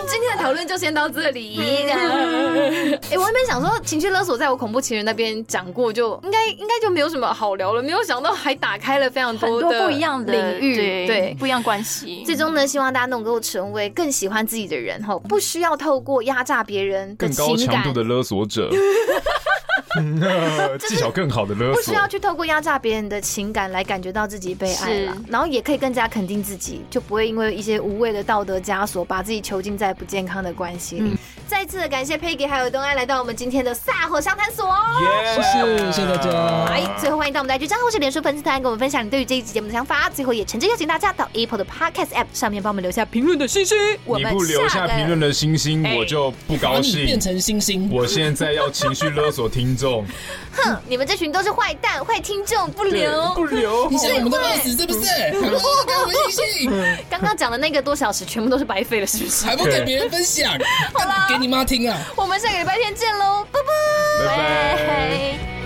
[0.09, 1.61] 今天的讨论就先到这里。
[1.93, 7.80] 哎、欸，我还没想说情绪勒索，在我恐怖情人那边讲过，就应该应该就没有什么好聊了。
[7.80, 12.24] 没有想到还打开了非常多的不一样的领域，对，对不一样关系。
[12.26, 18.68] 最终呢，希望大家能够成为更喜欢自己的人，哈，不需要透过压榨别人的情感，更高强度的勒索者。
[20.80, 31.11] 技巧更好的勒索，不需要去透过压榨别人的情感来感觉到自己被爱了，然后也可以更加肯定自己，就不会因为一些无谓的道德枷锁把自己囚禁在不健康的关系里。
[31.11, 31.18] 嗯、
[31.49, 34.70] 再次的感谢 Peggy 还有东安来到我们今天的萨火相谈所，
[35.34, 36.30] 谢谢谢谢大家。
[36.66, 40.11] 来，最后欢迎到我们的 IG 账号或是脸书粉丝团，跟我们分享你对于这一集节目的想法。
[40.11, 43.76] 最后也诚挚邀请大家到 Apple 的 Podcast App 上面帮我们留下评论的星星。
[44.05, 47.07] 你不留下评论的星星，我就不高兴。
[47.07, 50.05] 变成星星，我现在要情绪勒索听众。
[50.53, 55.01] 哼，你们这群都是坏蛋、坏听众，不留不留，你想我们都饿死是不是？
[55.32, 56.70] 不给我们信息？
[57.09, 59.46] 刚刚讲的那个多小时全部都是白费了，是不是？
[59.46, 60.53] 还不给别人分享？
[60.92, 61.97] 好了，给你妈听啊！
[62.16, 65.57] 我们下个礼拜天见喽，拜拜，拜拜。